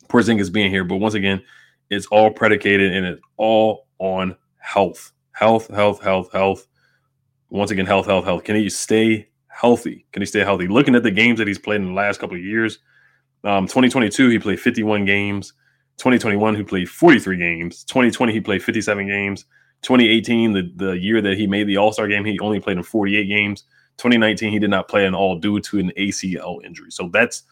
Porzingis 0.08 0.52
being 0.52 0.70
here, 0.70 0.84
but 0.84 0.96
once 0.96 1.14
again, 1.14 1.42
it's 1.90 2.06
all 2.06 2.30
predicated 2.30 2.94
and 2.94 3.06
it's 3.06 3.22
all 3.36 3.86
on 3.98 4.36
health, 4.56 5.12
health, 5.32 5.68
health, 5.68 6.02
health, 6.02 6.32
health 6.32 6.66
once 7.50 7.70
again, 7.70 7.86
health, 7.86 8.06
health, 8.06 8.24
health. 8.24 8.44
Can 8.44 8.56
he 8.56 8.68
stay 8.68 9.28
healthy? 9.48 10.06
Can 10.12 10.22
he 10.22 10.26
stay 10.26 10.40
healthy? 10.40 10.68
Looking 10.68 10.94
at 10.94 11.02
the 11.02 11.10
games 11.10 11.38
that 11.38 11.48
he's 11.48 11.58
played 11.58 11.80
in 11.80 11.88
the 11.88 11.92
last 11.92 12.20
couple 12.20 12.36
of 12.36 12.42
years, 12.42 12.78
um, 13.44 13.66
2022 13.66 14.28
he 14.28 14.38
played 14.38 14.60
51 14.60 15.04
games. 15.04 15.52
2021 15.98 16.54
he 16.54 16.62
played 16.62 16.88
43 16.88 17.36
games. 17.36 17.84
2020 17.84 18.32
he 18.32 18.40
played 18.40 18.62
57 18.62 19.06
games. 19.06 19.44
2018, 19.82 20.52
the, 20.52 20.72
the 20.76 20.92
year 20.92 21.20
that 21.22 21.36
he 21.36 21.46
made 21.46 21.66
the 21.66 21.76
All 21.76 21.92
Star 21.92 22.08
game, 22.08 22.24
he 22.24 22.38
only 22.40 22.60
played 22.60 22.76
in 22.76 22.82
48 22.82 23.24
games. 23.24 23.62
2019 23.98 24.52
he 24.52 24.58
did 24.58 24.70
not 24.70 24.88
play 24.88 25.06
at 25.06 25.14
all 25.14 25.38
due 25.38 25.60
to 25.60 25.78
an 25.78 25.92
ACL 25.96 26.64
injury. 26.64 26.90
So 26.90 27.08
that's 27.12 27.42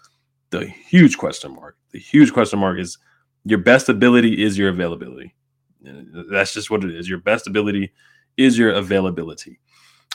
the 0.51 0.67
huge 0.67 1.19
question 1.19 1.55
mark. 1.55 1.77
The 1.93 1.99
huge 1.99 2.33
question 2.33 2.59
mark 2.59 2.79
is 2.79 2.99
your 3.45 3.59
best 3.59 3.89
ability 3.89 4.43
is 4.43 4.59
your 4.59 4.69
availability. 4.69 5.35
That's 5.83 6.53
just 6.53 6.71
what 6.71 6.85
it 6.85 6.95
is. 6.95 7.09
Your 7.09 7.19
best 7.19 7.47
ability 7.47 7.93
is 8.37 8.59
your 8.59 8.71
availability. 8.71 9.61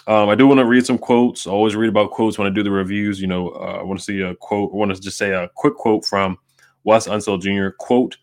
Um, 0.07 0.29
I 0.29 0.35
do 0.35 0.47
want 0.47 0.59
to 0.59 0.65
read 0.65 0.85
some 0.85 0.97
quotes. 0.97 1.45
I 1.45 1.51
always 1.51 1.75
read 1.75 1.89
about 1.89 2.11
quotes 2.11 2.37
when 2.37 2.47
I 2.47 2.49
do 2.49 2.63
the 2.63 2.71
reviews. 2.71 3.21
You 3.21 3.27
know, 3.27 3.49
uh, 3.49 3.79
I 3.79 3.83
want 3.83 3.99
to 3.99 4.03
see 4.03 4.21
a 4.21 4.35
quote. 4.35 4.71
I 4.73 4.75
want 4.75 4.93
to 4.95 5.01
just 5.01 5.17
say 5.17 5.31
a 5.31 5.49
quick 5.55 5.75
quote 5.75 6.05
from 6.05 6.37
Wes 6.83 7.07
Unseld 7.07 7.41
Jr. 7.41 7.75
Quote: 7.77 8.17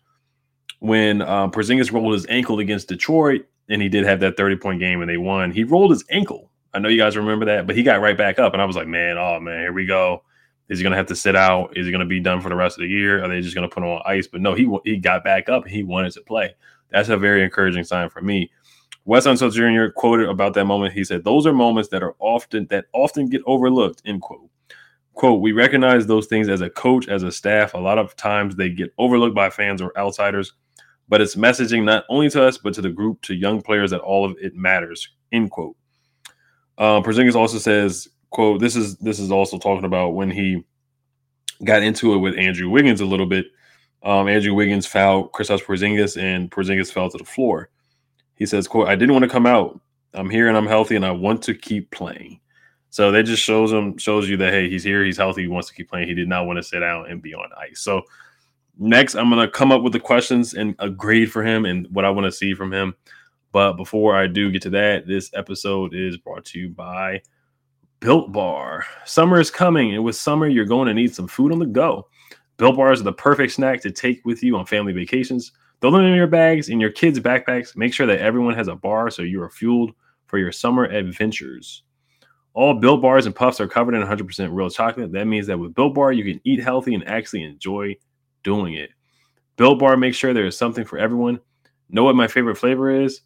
When 0.79 1.21
um, 1.21 1.51
Porzingis 1.51 1.91
rolled 1.91 2.13
his 2.13 2.25
ankle 2.27 2.59
against 2.59 2.89
Detroit, 2.89 3.45
and 3.69 3.81
he 3.81 3.89
did 3.89 4.05
have 4.05 4.19
that 4.19 4.35
thirty 4.35 4.57
point 4.57 4.79
game, 4.79 5.01
and 5.01 5.09
they 5.09 5.17
won. 5.17 5.51
He 5.51 5.63
rolled 5.63 5.91
his 5.91 6.03
ankle. 6.09 6.51
I 6.73 6.79
know 6.79 6.89
you 6.89 6.97
guys 6.97 7.17
remember 7.17 7.45
that, 7.45 7.65
but 7.65 7.75
he 7.75 7.83
got 7.83 8.01
right 8.01 8.17
back 8.17 8.39
up, 8.39 8.53
and 8.53 8.61
I 8.61 8.65
was 8.65 8.75
like, 8.75 8.87
man, 8.87 9.17
oh 9.17 9.39
man, 9.39 9.59
here 9.59 9.73
we 9.73 9.85
go. 9.85 10.23
Is 10.67 10.77
he 10.77 10.83
going 10.83 10.91
to 10.91 10.97
have 10.97 11.07
to 11.07 11.15
sit 11.15 11.35
out? 11.35 11.75
Is 11.75 11.87
he 11.87 11.91
going 11.91 12.01
to 12.01 12.05
be 12.05 12.19
done 12.19 12.41
for 12.41 12.49
the 12.49 12.55
rest 12.55 12.77
of 12.77 12.81
the 12.81 12.89
year? 12.89 13.23
Are 13.23 13.27
they 13.27 13.41
just 13.41 13.55
going 13.55 13.67
to 13.67 13.73
put 13.73 13.81
him 13.81 13.89
on 13.89 14.03
ice? 14.05 14.27
But 14.27 14.41
no, 14.41 14.53
he 14.53 14.69
he 14.83 14.97
got 14.97 15.23
back 15.23 15.49
up. 15.49 15.65
He 15.65 15.81
wanted 15.81 16.11
to 16.13 16.21
play. 16.21 16.55
That's 16.91 17.09
a 17.09 17.17
very 17.17 17.43
encouraging 17.43 17.83
sign 17.83 18.09
for 18.09 18.21
me. 18.21 18.51
Wes 19.05 19.25
Unseld 19.25 19.53
Jr. 19.53 19.91
quoted 19.91 20.29
about 20.29 20.53
that 20.53 20.65
moment. 20.65 20.93
He 20.93 21.03
said, 21.03 21.23
"Those 21.23 21.47
are 21.47 21.53
moments 21.53 21.89
that 21.89 22.03
are 22.03 22.15
often 22.19 22.67
that 22.69 22.85
often 22.93 23.27
get 23.27 23.41
overlooked." 23.45 24.01
End 24.05 24.21
quote. 24.21 24.49
Quote: 25.13 25.41
We 25.41 25.51
recognize 25.51 26.05
those 26.05 26.27
things 26.27 26.47
as 26.47 26.61
a 26.61 26.69
coach, 26.69 27.07
as 27.07 27.23
a 27.23 27.31
staff. 27.31 27.73
A 27.73 27.77
lot 27.79 27.97
of 27.97 28.15
times 28.15 28.55
they 28.55 28.69
get 28.69 28.93
overlooked 28.97 29.35
by 29.35 29.49
fans 29.49 29.81
or 29.81 29.97
outsiders, 29.97 30.53
but 31.07 31.21
it's 31.21 31.35
messaging 31.35 31.83
not 31.83 32.05
only 32.09 32.29
to 32.29 32.43
us 32.43 32.57
but 32.57 32.73
to 32.75 32.81
the 32.81 32.89
group, 32.89 33.21
to 33.23 33.33
young 33.33 33.61
players 33.61 33.89
that 33.91 34.01
all 34.01 34.25
of 34.25 34.35
it 34.39 34.55
matters. 34.55 35.09
End 35.31 35.49
quote. 35.49 35.75
Uh, 36.77 37.01
Porzingis 37.01 37.35
also 37.35 37.57
says, 37.57 38.07
"quote 38.29 38.59
This 38.59 38.75
is 38.75 38.95
this 38.97 39.19
is 39.19 39.31
also 39.31 39.57
talking 39.57 39.85
about 39.85 40.11
when 40.11 40.29
he 40.29 40.63
got 41.63 41.81
into 41.81 42.13
it 42.13 42.19
with 42.19 42.37
Andrew 42.37 42.69
Wiggins 42.69 43.01
a 43.01 43.05
little 43.05 43.25
bit. 43.25 43.47
Um, 44.03 44.27
Andrew 44.29 44.53
Wiggins 44.53 44.85
fouled 44.85 45.31
Kristaps 45.31 45.63
Porzingis, 45.63 46.15
and 46.15 46.51
Porzingis 46.51 46.91
fell 46.93 47.09
to 47.09 47.17
the 47.17 47.25
floor." 47.25 47.69
He 48.39 48.45
says, 48.45 48.67
quote, 48.67 48.87
I 48.87 48.95
didn't 48.95 49.13
want 49.13 49.23
to 49.23 49.29
come 49.29 49.45
out. 49.45 49.79
I'm 50.13 50.29
here 50.29 50.47
and 50.47 50.57
I'm 50.57 50.65
healthy 50.65 50.95
and 50.95 51.05
I 51.05 51.11
want 51.11 51.43
to 51.43 51.53
keep 51.53 51.91
playing. 51.91 52.39
So 52.89 53.11
that 53.11 53.23
just 53.23 53.43
shows 53.43 53.71
him, 53.71 53.97
shows 53.97 54.27
you 54.27 54.37
that, 54.37 54.51
hey, 54.51 54.67
he's 54.69 54.83
here, 54.83 55.05
he's 55.05 55.17
healthy, 55.17 55.43
he 55.43 55.47
wants 55.47 55.67
to 55.67 55.75
keep 55.75 55.89
playing. 55.89 56.07
He 56.07 56.15
did 56.15 56.27
not 56.27 56.47
want 56.47 56.57
to 56.57 56.63
sit 56.63 56.79
down 56.79 57.05
and 57.11 57.21
be 57.21 57.35
on 57.35 57.49
ice. 57.55 57.81
So 57.81 58.01
next, 58.79 59.13
I'm 59.13 59.29
going 59.29 59.45
to 59.45 59.51
come 59.51 59.71
up 59.71 59.83
with 59.83 59.93
the 59.93 59.99
questions 59.99 60.55
and 60.55 60.73
a 60.79 60.89
grade 60.89 61.31
for 61.31 61.43
him 61.43 61.65
and 61.65 61.85
what 61.91 62.05
I 62.05 62.09
want 62.09 62.25
to 62.25 62.31
see 62.31 62.55
from 62.55 62.73
him. 62.73 62.95
But 63.51 63.73
before 63.73 64.15
I 64.15 64.25
do 64.25 64.51
get 64.51 64.61
to 64.63 64.69
that, 64.71 65.05
this 65.05 65.29
episode 65.35 65.93
is 65.93 66.17
brought 66.17 66.45
to 66.45 66.59
you 66.59 66.69
by 66.69 67.21
Built 67.99 68.31
Bar. 68.31 68.85
Summer 69.05 69.39
is 69.39 69.51
coming, 69.51 69.93
and 69.93 70.03
with 70.03 70.15
summer, 70.15 70.47
you're 70.47 70.65
going 70.65 70.87
to 70.87 70.93
need 70.93 71.13
some 71.13 71.27
food 71.27 71.51
on 71.51 71.59
the 71.59 71.65
go. 71.65 72.07
Built 72.57 72.75
Bars 72.75 73.01
are 73.01 73.05
the 73.05 73.13
perfect 73.13 73.53
snack 73.53 73.81
to 73.81 73.91
take 73.91 74.23
with 74.25 74.43
you 74.43 74.55
on 74.55 74.65
family 74.65 74.93
vacations. 74.93 75.51
Throw 75.81 75.91
them 75.91 76.05
in 76.05 76.15
your 76.15 76.27
bags, 76.27 76.69
in 76.69 76.79
your 76.79 76.91
kids' 76.91 77.19
backpacks. 77.19 77.75
Make 77.75 77.93
sure 77.93 78.07
that 78.07 78.19
everyone 78.19 78.55
has 78.55 78.67
a 78.67 78.75
bar 78.75 79.09
so 79.09 79.21
you 79.21 79.41
are 79.41 79.49
fueled 79.49 79.91
for 80.27 80.37
your 80.37 80.51
summer 80.51 80.85
adventures. 80.85 81.83
All 82.53 82.73
Built 82.73 83.01
Bars 83.01 83.25
and 83.25 83.35
Puffs 83.35 83.61
are 83.61 83.67
covered 83.67 83.95
in 83.95 84.01
100% 84.01 84.49
real 84.51 84.69
chocolate. 84.69 85.11
That 85.11 85.27
means 85.27 85.47
that 85.47 85.57
with 85.57 85.73
Built 85.73 85.93
Bar, 85.93 86.11
you 86.11 86.25
can 86.25 86.41
eat 86.43 86.61
healthy 86.61 86.93
and 86.95 87.07
actually 87.07 87.43
enjoy 87.43 87.95
doing 88.43 88.73
it. 88.73 88.89
Built 89.55 89.79
Bar 89.79 89.95
makes 89.97 90.17
sure 90.17 90.33
there 90.33 90.45
is 90.45 90.57
something 90.57 90.83
for 90.83 90.97
everyone. 90.97 91.39
Know 91.89 92.03
what 92.03 92.15
my 92.15 92.27
favorite 92.27 92.57
flavor 92.57 92.89
is? 92.89 93.21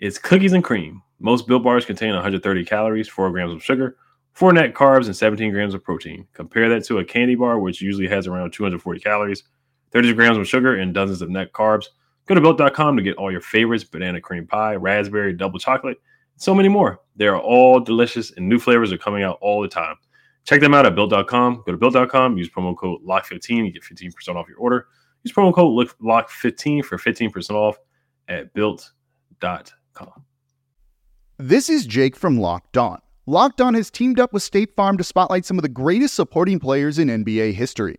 It's 0.00 0.18
cookies 0.18 0.52
and 0.54 0.64
cream. 0.64 1.02
Most 1.18 1.46
Built 1.46 1.62
Bars 1.62 1.84
contain 1.84 2.14
130 2.14 2.64
calories, 2.64 3.08
4 3.08 3.30
grams 3.30 3.52
of 3.52 3.62
sugar, 3.62 3.96
4 4.32 4.52
net 4.52 4.74
carbs, 4.74 5.06
and 5.06 5.16
17 5.16 5.52
grams 5.52 5.74
of 5.74 5.84
protein. 5.84 6.26
Compare 6.32 6.68
that 6.70 6.84
to 6.86 6.98
a 6.98 7.04
candy 7.04 7.34
bar, 7.34 7.58
which 7.58 7.80
usually 7.80 8.08
has 8.08 8.26
around 8.26 8.52
240 8.52 9.00
calories, 9.00 9.44
30 9.92 10.14
grams 10.14 10.38
of 10.38 10.48
sugar, 10.48 10.76
and 10.76 10.94
dozens 10.94 11.22
of 11.22 11.30
net 11.30 11.52
carbs. 11.52 11.86
Go 12.26 12.34
to 12.34 12.40
built.com 12.40 12.96
to 12.96 13.02
get 13.02 13.16
all 13.16 13.32
your 13.32 13.40
favorites 13.40 13.84
banana 13.84 14.20
cream 14.20 14.46
pie, 14.46 14.76
raspberry, 14.76 15.32
double 15.32 15.58
chocolate, 15.58 16.00
and 16.32 16.40
so 16.40 16.54
many 16.54 16.68
more. 16.68 17.00
They 17.16 17.26
are 17.26 17.38
all 17.38 17.80
delicious 17.80 18.30
and 18.32 18.48
new 18.48 18.58
flavors 18.58 18.92
are 18.92 18.98
coming 18.98 19.22
out 19.22 19.38
all 19.40 19.60
the 19.60 19.68
time. 19.68 19.96
Check 20.44 20.60
them 20.60 20.74
out 20.74 20.86
at 20.86 20.94
built.com. 20.94 21.62
Go 21.66 21.72
to 21.72 21.78
built.com, 21.78 22.36
use 22.36 22.48
promo 22.48 22.76
code 22.76 23.00
LOCK15, 23.04 23.66
you 23.66 23.72
get 23.72 23.82
15% 23.82 24.36
off 24.36 24.48
your 24.48 24.58
order. 24.58 24.86
Use 25.24 25.32
promo 25.32 25.54
code 25.54 25.88
LOCK15 26.00 26.84
for 26.84 26.98
15% 26.98 27.50
off 27.50 27.76
at 28.28 28.52
built.com. 28.54 30.24
This 31.38 31.68
is 31.68 31.86
Jake 31.86 32.16
from 32.16 32.38
Locked 32.38 32.76
On. 32.76 33.00
Locked 33.26 33.60
On 33.60 33.74
has 33.74 33.90
teamed 33.90 34.18
up 34.18 34.32
with 34.32 34.42
State 34.42 34.74
Farm 34.74 34.96
to 34.96 35.04
spotlight 35.04 35.44
some 35.44 35.58
of 35.58 35.62
the 35.62 35.68
greatest 35.68 36.14
supporting 36.14 36.58
players 36.58 36.98
in 36.98 37.08
NBA 37.08 37.54
history. 37.54 37.98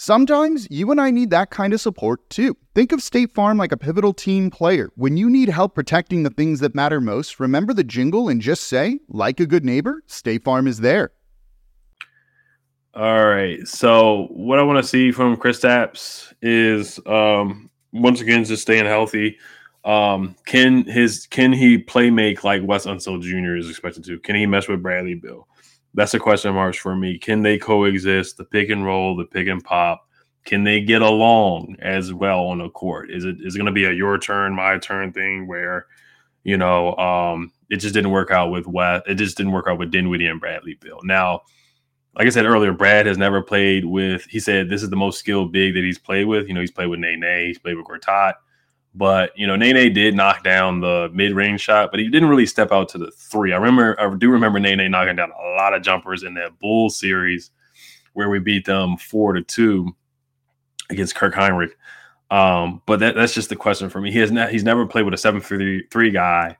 Sometimes 0.00 0.68
you 0.70 0.92
and 0.92 1.00
I 1.00 1.10
need 1.10 1.30
that 1.30 1.50
kind 1.50 1.72
of 1.72 1.80
support 1.80 2.30
too. 2.30 2.56
Think 2.72 2.92
of 2.92 3.02
State 3.02 3.32
Farm 3.32 3.58
like 3.58 3.72
a 3.72 3.76
pivotal 3.76 4.14
team 4.14 4.48
player. 4.48 4.90
When 4.94 5.16
you 5.16 5.28
need 5.28 5.48
help 5.48 5.74
protecting 5.74 6.22
the 6.22 6.30
things 6.30 6.60
that 6.60 6.72
matter 6.72 7.00
most, 7.00 7.40
remember 7.40 7.74
the 7.74 7.82
jingle 7.82 8.28
and 8.28 8.40
just 8.40 8.68
say, 8.68 9.00
like 9.08 9.40
a 9.40 9.46
good 9.46 9.64
neighbor, 9.64 10.04
State 10.06 10.44
Farm 10.44 10.68
is 10.68 10.78
there. 10.78 11.10
All 12.94 13.26
right. 13.26 13.66
So 13.66 14.28
what 14.30 14.60
I 14.60 14.62
want 14.62 14.80
to 14.80 14.88
see 14.88 15.10
from 15.10 15.36
Kristaps 15.36 16.32
is 16.42 17.00
um 17.04 17.68
once 17.92 18.20
again 18.20 18.44
just 18.44 18.62
staying 18.62 18.86
healthy. 18.86 19.36
Um 19.84 20.36
can 20.46 20.84
his 20.84 21.26
can 21.26 21.52
he 21.52 21.76
play 21.76 22.08
make 22.10 22.44
like 22.44 22.62
Wes 22.64 22.86
Unseld 22.86 23.22
Jr. 23.22 23.56
is 23.56 23.68
expected 23.68 24.04
to? 24.04 24.20
Can 24.20 24.36
he 24.36 24.46
mess 24.46 24.68
with 24.68 24.80
Bradley 24.80 25.16
Beal? 25.16 25.48
That's 25.98 26.14
a 26.14 26.20
question 26.20 26.54
mark 26.54 26.76
for 26.76 26.94
me. 26.94 27.18
Can 27.18 27.42
they 27.42 27.58
coexist? 27.58 28.36
The 28.36 28.44
pick 28.44 28.70
and 28.70 28.84
roll, 28.84 29.16
the 29.16 29.24
pick 29.24 29.48
and 29.48 29.64
pop. 29.64 30.06
Can 30.44 30.62
they 30.62 30.80
get 30.80 31.02
along 31.02 31.74
as 31.80 32.14
well 32.14 32.44
on 32.46 32.58
the 32.58 32.70
court? 32.70 33.10
Is 33.10 33.24
it 33.24 33.38
is 33.40 33.56
it 33.56 33.58
going 33.58 33.66
to 33.66 33.72
be 33.72 33.84
a 33.84 33.90
your 33.90 34.16
turn, 34.16 34.54
my 34.54 34.78
turn 34.78 35.12
thing 35.12 35.48
where, 35.48 35.86
you 36.44 36.56
know, 36.56 36.94
um, 36.98 37.52
it 37.68 37.78
just 37.78 37.94
didn't 37.94 38.12
work 38.12 38.30
out 38.30 38.52
with 38.52 38.68
West. 38.68 39.08
It 39.08 39.16
just 39.16 39.36
didn't 39.36 39.50
work 39.50 39.66
out 39.68 39.80
with 39.80 39.90
Dinwiddie 39.90 40.28
and 40.28 40.38
Bradley 40.38 40.74
Beal. 40.74 41.00
Now, 41.02 41.40
like 42.16 42.28
I 42.28 42.30
said 42.30 42.46
earlier, 42.46 42.72
Brad 42.72 43.06
has 43.06 43.18
never 43.18 43.42
played 43.42 43.84
with. 43.84 44.24
He 44.26 44.38
said 44.38 44.70
this 44.70 44.84
is 44.84 44.90
the 44.90 44.96
most 44.96 45.18
skilled 45.18 45.50
big 45.50 45.74
that 45.74 45.82
he's 45.82 45.98
played 45.98 46.28
with. 46.28 46.46
You 46.46 46.54
know, 46.54 46.60
he's 46.60 46.70
played 46.70 46.90
with 46.90 47.00
Nene, 47.00 47.46
he's 47.48 47.58
played 47.58 47.76
with 47.76 47.86
Gortat. 47.86 48.34
But 48.94 49.32
you 49.36 49.46
know, 49.46 49.54
Nene 49.54 49.92
did 49.92 50.14
knock 50.14 50.42
down 50.42 50.80
the 50.80 51.10
mid-range 51.12 51.60
shot, 51.60 51.90
but 51.90 52.00
he 52.00 52.08
didn't 52.08 52.28
really 52.28 52.46
step 52.46 52.72
out 52.72 52.88
to 52.90 52.98
the 52.98 53.10
three. 53.10 53.52
I 53.52 53.56
remember, 53.56 54.00
I 54.00 54.12
do 54.16 54.30
remember 54.30 54.58
Nene 54.58 54.90
knocking 54.90 55.16
down 55.16 55.30
a 55.30 55.56
lot 55.56 55.74
of 55.74 55.82
jumpers 55.82 56.22
in 56.22 56.34
that 56.34 56.58
Bull 56.58 56.90
series 56.90 57.50
where 58.14 58.28
we 58.28 58.40
beat 58.40 58.64
them 58.64 58.96
four 58.96 59.34
to 59.34 59.42
two 59.42 59.94
against 60.90 61.14
Kirk 61.14 61.34
Hinrich. 61.34 61.72
Um, 62.30 62.82
but 62.86 63.00
that, 63.00 63.14
that's 63.14 63.34
just 63.34 63.48
the 63.48 63.56
question 63.56 63.88
for 63.88 64.00
me. 64.00 64.10
He 64.10 64.18
has 64.18 64.32
not, 64.32 64.50
he's 64.50 64.64
never 64.64 64.86
played 64.86 65.04
with 65.04 65.14
a 65.14 65.18
seven 65.18 65.40
three 65.40 65.86
three 65.90 66.10
guy 66.10 66.56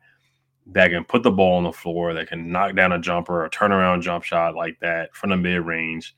that 0.73 0.91
can 0.91 1.05
put 1.05 1.23
the 1.23 1.31
ball 1.31 1.57
on 1.57 1.65
the 1.65 1.73
floor, 1.73 2.15
that 2.15 2.29
can 2.29 2.53
knock 2.53 2.77
down 2.77 2.93
a 2.93 2.99
jumper, 2.99 3.45
a 3.45 3.51
turnaround 3.51 4.03
jump 4.03 4.23
shot 4.23 4.55
like 4.55 4.79
that 4.81 5.15
from 5.15 5.31
the 5.31 5.37
mid 5.37 5.65
range, 5.65 6.15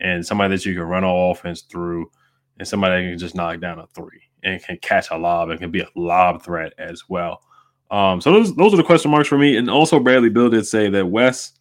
and 0.00 0.26
somebody 0.26 0.54
that 0.54 0.66
you 0.66 0.74
can 0.74 0.82
run 0.82 1.04
all 1.04 1.32
offense 1.32 1.62
through, 1.62 2.10
and 2.58 2.66
somebody 2.66 3.08
can 3.08 3.18
just 3.18 3.34
knock 3.34 3.60
down 3.60 3.78
a 3.78 3.86
three 3.88 4.22
and 4.42 4.62
can 4.62 4.76
catch 4.78 5.10
a 5.10 5.16
lob 5.16 5.50
and 5.50 5.60
can 5.60 5.70
be 5.70 5.80
a 5.80 5.88
lob 5.94 6.42
threat 6.42 6.72
as 6.78 7.08
well. 7.08 7.42
Um, 7.90 8.20
so 8.20 8.32
those 8.32 8.54
those 8.56 8.72
are 8.72 8.78
the 8.78 8.82
question 8.82 9.10
marks 9.10 9.28
for 9.28 9.38
me. 9.38 9.56
And 9.56 9.68
also 9.68 10.00
Bradley 10.00 10.30
Beal 10.30 10.48
did 10.48 10.66
say 10.66 10.88
that 10.90 11.06
Wes 11.06 11.52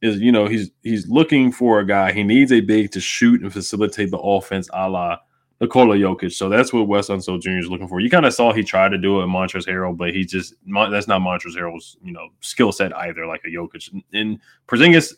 is, 0.00 0.18
you 0.18 0.32
know, 0.32 0.46
he's 0.46 0.70
he's 0.82 1.08
looking 1.08 1.52
for 1.52 1.80
a 1.80 1.86
guy. 1.86 2.12
He 2.12 2.22
needs 2.22 2.52
a 2.52 2.60
big 2.60 2.90
to 2.92 3.00
shoot 3.00 3.42
and 3.42 3.52
facilitate 3.52 4.10
the 4.10 4.18
offense 4.18 4.68
a 4.72 4.88
la 4.88 5.18
Nikola 5.60 5.96
Jokic. 5.96 6.32
So 6.32 6.48
that's 6.48 6.72
what 6.72 6.88
Wes 6.88 7.08
Unseld 7.08 7.42
Jr. 7.42 7.58
is 7.58 7.70
looking 7.70 7.88
for. 7.88 8.00
You 8.00 8.10
kind 8.10 8.26
of 8.26 8.34
saw 8.34 8.52
he 8.52 8.62
tried 8.62 8.90
to 8.90 8.98
do 8.98 9.20
it 9.20 9.24
in 9.24 9.30
Montrezl 9.30 9.68
Harrell, 9.68 9.96
but 9.96 10.12
he 10.12 10.24
just 10.24 10.54
that's 10.90 11.08
not 11.08 11.20
Montrezl 11.20 11.56
Harrell's, 11.56 11.96
you 12.02 12.12
know, 12.12 12.28
skill 12.40 12.72
set 12.72 12.96
either, 12.96 13.26
like 13.26 13.42
a 13.44 13.48
Jokic. 13.48 13.88
And 14.12 14.38
Porzingis, 14.68 15.14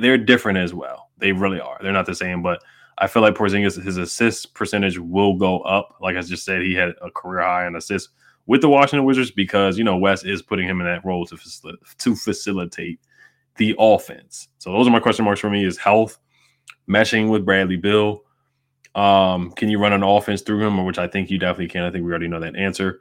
they're 0.00 0.18
different 0.18 0.58
as 0.58 0.74
well. 0.74 1.10
They 1.18 1.32
really 1.32 1.60
are. 1.60 1.78
They're 1.82 1.92
not 1.92 2.06
the 2.06 2.14
same, 2.14 2.42
but 2.42 2.62
I 2.98 3.06
feel 3.06 3.22
like 3.22 3.34
Porzingis 3.34 3.82
his 3.82 3.96
assist 3.96 4.54
percentage 4.54 4.98
will 4.98 5.36
go 5.36 5.60
up. 5.60 5.96
Like 6.00 6.16
I 6.16 6.20
just 6.22 6.44
said, 6.44 6.62
he 6.62 6.74
had 6.74 6.90
a 7.02 7.10
career 7.10 7.42
high 7.42 7.66
in 7.66 7.76
assists 7.76 8.10
with 8.46 8.60
the 8.60 8.68
Washington 8.68 9.04
Wizards 9.04 9.30
because 9.30 9.78
you 9.78 9.84
know 9.84 9.96
Wes 9.96 10.24
is 10.24 10.42
putting 10.42 10.68
him 10.68 10.80
in 10.80 10.86
that 10.86 11.04
role 11.04 11.26
to 11.26 11.36
facil- 11.36 11.76
to 11.98 12.14
facilitate 12.14 13.00
the 13.56 13.74
offense. 13.78 14.48
So 14.58 14.72
those 14.72 14.86
are 14.86 14.90
my 14.90 15.00
question 15.00 15.24
marks 15.24 15.40
for 15.40 15.50
me: 15.50 15.64
is 15.64 15.78
health, 15.78 16.18
meshing 16.88 17.30
with 17.30 17.44
Bradley 17.44 17.76
Beal. 17.76 18.22
Um, 18.94 19.50
can 19.52 19.68
you 19.68 19.78
run 19.80 19.92
an 19.92 20.04
offense 20.04 20.42
through 20.42 20.64
him, 20.64 20.84
which 20.84 20.98
I 20.98 21.08
think 21.08 21.30
you 21.30 21.38
definitely 21.38 21.68
can. 21.68 21.82
I 21.82 21.90
think 21.90 22.04
we 22.04 22.10
already 22.10 22.28
know 22.28 22.40
that 22.40 22.56
answer. 22.56 23.00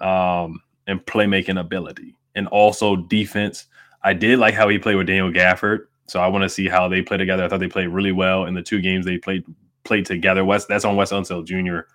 Um, 0.00 0.60
and 0.86 1.04
playmaking 1.06 1.60
ability, 1.60 2.16
and 2.34 2.46
also 2.48 2.96
defense. 2.96 3.66
I 4.02 4.14
did 4.14 4.38
like 4.38 4.54
how 4.54 4.68
he 4.68 4.78
played 4.78 4.96
with 4.96 5.06
Daniel 5.06 5.30
Gafford. 5.30 5.80
So 6.10 6.20
I 6.20 6.26
want 6.26 6.42
to 6.42 6.48
see 6.48 6.68
how 6.68 6.88
they 6.88 7.02
play 7.02 7.16
together. 7.16 7.44
I 7.44 7.48
thought 7.48 7.60
they 7.60 7.68
played 7.68 7.88
really 7.88 8.12
well 8.12 8.46
in 8.46 8.54
the 8.54 8.62
two 8.62 8.80
games 8.80 9.06
they 9.06 9.18
played 9.18 9.44
played 9.84 10.06
together. 10.06 10.44
West 10.44 10.68
that's 10.68 10.84
on 10.84 10.96
Wes 10.96 11.12
Unseld 11.12 11.46
Jr. 11.46 11.88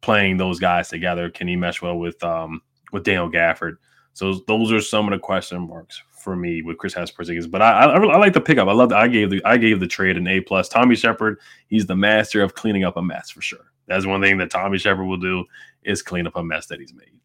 playing 0.00 0.36
those 0.36 0.60
guys 0.60 0.88
together. 0.88 1.28
Can 1.28 1.48
he 1.48 1.56
mesh 1.56 1.82
well 1.82 1.98
with 1.98 2.22
um 2.22 2.62
with 2.92 3.02
Daniel 3.04 3.30
Gafford? 3.30 3.76
So 4.12 4.40
those 4.46 4.72
are 4.72 4.80
some 4.80 5.06
of 5.06 5.12
the 5.12 5.18
question 5.18 5.68
marks 5.68 6.00
for 6.12 6.36
me 6.36 6.62
with 6.62 6.78
Chris 6.78 6.94
Porzingis. 6.94 7.50
But 7.50 7.62
I, 7.62 7.84
I, 7.84 7.96
I 7.96 8.16
like 8.18 8.32
the 8.32 8.40
pickup. 8.40 8.68
I 8.68 8.72
love. 8.72 8.92
I 8.92 9.08
gave 9.08 9.30
the 9.30 9.42
I 9.44 9.56
gave 9.56 9.80
the 9.80 9.86
trade 9.86 10.16
an 10.16 10.28
A 10.28 10.40
plus. 10.40 10.68
Tommy 10.68 10.94
Sheppard, 10.94 11.38
he's 11.66 11.86
the 11.86 11.96
master 11.96 12.42
of 12.42 12.54
cleaning 12.54 12.84
up 12.84 12.96
a 12.96 13.02
mess 13.02 13.30
for 13.30 13.42
sure. 13.42 13.72
That's 13.86 14.06
one 14.06 14.22
thing 14.22 14.38
that 14.38 14.50
Tommy 14.50 14.78
Sheppard 14.78 15.06
will 15.06 15.16
do 15.16 15.44
is 15.82 16.02
clean 16.02 16.26
up 16.26 16.36
a 16.36 16.44
mess 16.44 16.66
that 16.66 16.78
he's 16.78 16.94
made. 16.94 17.17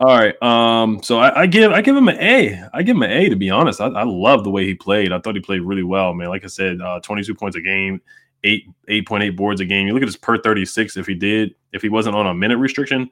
All 0.00 0.08
right. 0.08 0.40
Um, 0.42 1.02
so 1.02 1.18
I, 1.18 1.42
I, 1.42 1.46
give 1.46 1.70
I 1.72 1.80
give 1.80 1.96
him 1.96 2.08
an 2.08 2.18
A. 2.18 2.68
I 2.74 2.82
give 2.82 2.96
him 2.96 3.02
an 3.02 3.12
A 3.12 3.28
to 3.28 3.36
be 3.36 3.50
honest. 3.50 3.80
I, 3.80 3.86
I 3.86 4.02
love 4.02 4.42
the 4.42 4.50
way 4.50 4.66
he 4.66 4.74
played. 4.74 5.12
I 5.12 5.20
thought 5.20 5.36
he 5.36 5.40
played 5.40 5.62
really 5.62 5.84
well, 5.84 6.12
man. 6.14 6.28
Like 6.28 6.44
I 6.44 6.48
said, 6.48 6.80
uh, 6.80 7.00
22 7.00 7.34
points 7.34 7.56
a 7.56 7.60
game, 7.60 8.00
eight 8.42 8.66
8.8 8.88 9.36
boards 9.36 9.60
a 9.60 9.64
game. 9.64 9.86
You 9.86 9.94
look 9.94 10.02
at 10.02 10.08
his 10.08 10.16
per 10.16 10.36
36. 10.36 10.96
If 10.96 11.06
he 11.06 11.14
did, 11.14 11.54
if 11.72 11.80
he 11.80 11.88
wasn't 11.88 12.16
on 12.16 12.26
a 12.26 12.34
minute 12.34 12.58
restriction, 12.58 13.08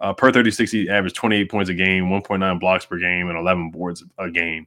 uh, 0.00 0.12
per 0.12 0.30
36, 0.30 0.70
he 0.70 0.90
averaged 0.90 1.16
28 1.16 1.50
points 1.50 1.70
a 1.70 1.74
game, 1.74 2.04
1.9 2.04 2.60
blocks 2.60 2.84
per 2.84 2.98
game, 2.98 3.28
and 3.28 3.38
11 3.38 3.70
boards 3.70 4.04
a 4.18 4.30
game. 4.30 4.66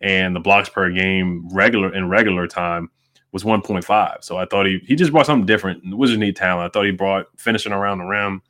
And 0.00 0.34
the 0.34 0.40
blocks 0.40 0.70
per 0.70 0.90
game 0.90 1.48
regular 1.52 1.94
in 1.94 2.08
regular 2.08 2.46
time 2.46 2.90
was 3.32 3.44
1.5. 3.44 4.24
So 4.24 4.38
I 4.38 4.46
thought 4.46 4.64
he 4.64 4.80
he 4.86 4.96
just 4.96 5.12
brought 5.12 5.26
something 5.26 5.44
different. 5.44 5.88
The 5.88 5.96
Wizards 5.96 6.18
need 6.18 6.36
talent. 6.36 6.70
I 6.70 6.72
thought 6.72 6.86
he 6.86 6.92
brought 6.92 7.26
finishing 7.36 7.72
around 7.72 7.98
the 7.98 8.04
rim, 8.04 8.40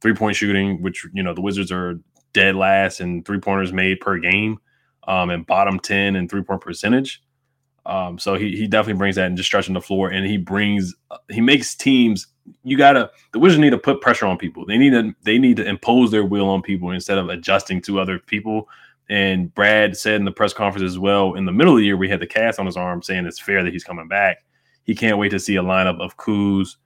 three 0.00 0.14
point 0.14 0.36
shooting, 0.36 0.80
which 0.80 1.06
you 1.12 1.22
know 1.22 1.34
the 1.34 1.42
Wizards 1.42 1.70
are 1.70 2.00
dead 2.34 2.56
last 2.56 3.00
in 3.00 3.24
three 3.24 3.40
pointers 3.40 3.72
made 3.72 4.00
per 4.00 4.18
game. 4.18 4.58
um, 5.06 5.30
and 5.30 5.46
bottom 5.46 5.78
10 5.80 6.16
in 6.16 6.28
three 6.28 6.42
point 6.42 6.60
percentage. 6.60 7.22
Um, 7.86 8.18
so 8.18 8.34
he, 8.36 8.56
he 8.56 8.66
definitely 8.66 8.98
brings 8.98 9.16
that 9.16 9.26
and 9.26 9.36
just 9.36 9.46
stretching 9.48 9.74
the 9.74 9.80
floor. 9.80 10.10
And 10.10 10.26
he 10.26 10.38
brings, 10.38 10.94
he 11.30 11.40
makes 11.40 11.74
teams, 11.74 12.28
you 12.62 12.78
gotta, 12.78 13.10
the 13.32 13.38
Wizards 13.38 13.60
need 13.60 13.70
to 13.70 13.78
put 13.78 14.00
pressure 14.00 14.26
on 14.26 14.38
people. 14.38 14.64
They 14.66 14.78
need 14.78 14.90
to, 14.92 15.14
they 15.22 15.38
need 15.38 15.56
to 15.58 15.66
impose 15.68 16.10
their 16.10 16.24
will 16.24 16.48
on 16.48 16.62
people 16.62 16.90
instead 16.92 17.18
of 17.18 17.28
adjusting 17.28 17.82
to 17.82 18.00
other 18.00 18.18
people. 18.18 18.68
And 19.10 19.54
Brad 19.54 19.96
said 19.96 20.16
in 20.16 20.24
the 20.24 20.32
press 20.32 20.54
conference 20.54 20.90
as 20.90 20.98
well, 20.98 21.34
in 21.34 21.44
the 21.44 21.52
middle 21.52 21.74
of 21.74 21.78
the 21.78 21.84
year, 21.84 21.96
we 21.96 22.08
had 22.08 22.20
the 22.20 22.26
cast 22.26 22.58
on 22.58 22.66
his 22.66 22.76
arm 22.76 23.02
saying 23.02 23.26
it's 23.26 23.40
fair 23.40 23.62
that 23.62 23.72
he's 23.72 23.84
coming 23.84 24.08
back. 24.08 24.44
He 24.84 24.94
can't 24.94 25.18
wait 25.18 25.30
to 25.30 25.40
see 25.40 25.56
a 25.56 25.62
lineup 25.62 26.00
of 26.00 26.16
Kuz, 26.16 26.76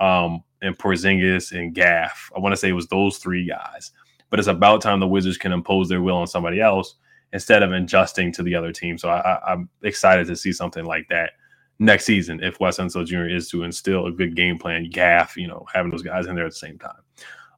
um, 0.00 0.42
and 0.62 0.78
Porzingis 0.78 1.52
and 1.58 1.74
Gaff. 1.74 2.30
I 2.36 2.40
want 2.40 2.52
to 2.52 2.56
say 2.56 2.68
it 2.68 2.72
was 2.72 2.88
those 2.88 3.18
three 3.18 3.46
guys. 3.46 3.92
But 4.30 4.38
it's 4.38 4.48
about 4.48 4.82
time 4.82 5.00
the 5.00 5.06
Wizards 5.06 5.38
can 5.38 5.52
impose 5.52 5.88
their 5.88 6.02
will 6.02 6.16
on 6.16 6.26
somebody 6.26 6.60
else 6.60 6.96
instead 7.32 7.62
of 7.62 7.72
adjusting 7.72 8.32
to 8.32 8.42
the 8.42 8.54
other 8.54 8.72
team. 8.72 8.98
So 8.98 9.08
I, 9.08 9.52
am 9.52 9.68
excited 9.82 10.26
to 10.26 10.36
see 10.36 10.52
something 10.52 10.84
like 10.84 11.08
that 11.08 11.32
next 11.78 12.04
season 12.04 12.42
if 12.42 12.58
Wes 12.60 12.78
Unseld 12.78 13.06
Jr. 13.06 13.26
is 13.26 13.48
to 13.50 13.62
instill 13.62 14.06
a 14.06 14.12
good 14.12 14.34
game 14.34 14.58
plan. 14.58 14.88
Gaff, 14.90 15.36
you 15.36 15.46
know, 15.46 15.66
having 15.72 15.90
those 15.90 16.02
guys 16.02 16.26
in 16.26 16.34
there 16.34 16.46
at 16.46 16.52
the 16.52 16.56
same 16.56 16.78
time. 16.78 16.92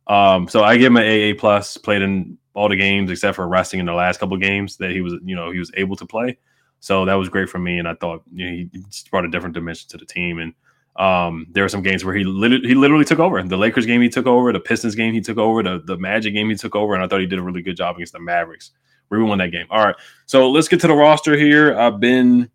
Um, 0.06 0.48
so 0.48 0.64
I 0.64 0.76
give 0.76 0.92
him 0.92 0.96
an 0.96 1.04
AA 1.04 1.38
plus. 1.38 1.76
Played 1.76 2.02
in 2.02 2.38
all 2.54 2.68
the 2.68 2.76
games 2.76 3.10
except 3.10 3.36
for 3.36 3.46
resting 3.46 3.78
in 3.78 3.86
the 3.86 3.92
last 3.92 4.18
couple 4.18 4.36
games 4.36 4.76
that 4.78 4.90
he 4.90 5.00
was, 5.00 5.14
you 5.24 5.36
know, 5.36 5.50
he 5.50 5.58
was 5.58 5.70
able 5.76 5.96
to 5.96 6.06
play. 6.06 6.38
So 6.80 7.04
that 7.04 7.14
was 7.14 7.28
great 7.28 7.48
for 7.48 7.58
me, 7.58 7.78
and 7.78 7.88
I 7.88 7.94
thought 7.94 8.22
you 8.32 8.44
know, 8.44 8.52
he 8.52 8.84
brought 9.10 9.24
a 9.24 9.30
different 9.30 9.54
dimension 9.54 9.88
to 9.90 9.98
the 9.98 10.06
team. 10.06 10.38
And 10.38 10.54
um, 10.98 11.46
there 11.52 11.62
were 11.62 11.68
some 11.68 11.82
games 11.82 12.04
where 12.04 12.14
he 12.14 12.24
literally, 12.24 12.66
he 12.66 12.74
literally 12.74 13.04
took 13.04 13.20
over. 13.20 13.40
The 13.42 13.56
Lakers 13.56 13.86
game 13.86 14.02
he 14.02 14.08
took 14.08 14.26
over, 14.26 14.52
the 14.52 14.60
Pistons 14.60 14.96
game 14.96 15.14
he 15.14 15.20
took 15.20 15.38
over, 15.38 15.62
the, 15.62 15.80
the 15.84 15.96
Magic 15.96 16.34
game 16.34 16.50
he 16.50 16.56
took 16.56 16.74
over, 16.74 16.94
and 16.94 17.02
I 17.02 17.06
thought 17.06 17.20
he 17.20 17.26
did 17.26 17.38
a 17.38 17.42
really 17.42 17.62
good 17.62 17.76
job 17.76 17.96
against 17.96 18.12
the 18.12 18.20
Mavericks. 18.20 18.72
We 19.08 19.22
won 19.22 19.38
that 19.38 19.52
game. 19.52 19.66
All 19.70 19.84
right, 19.84 19.94
so 20.26 20.50
let's 20.50 20.68
get 20.68 20.80
to 20.80 20.88
the 20.88 20.94
roster 20.94 21.36
here. 21.36 21.78
I've 21.78 22.00
been 22.00 22.50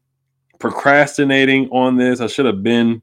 procrastinating 0.59 1.69
on 1.69 1.95
this. 1.97 2.19
I 2.19 2.27
should 2.27 2.45
have 2.45 2.61
been 2.61 3.01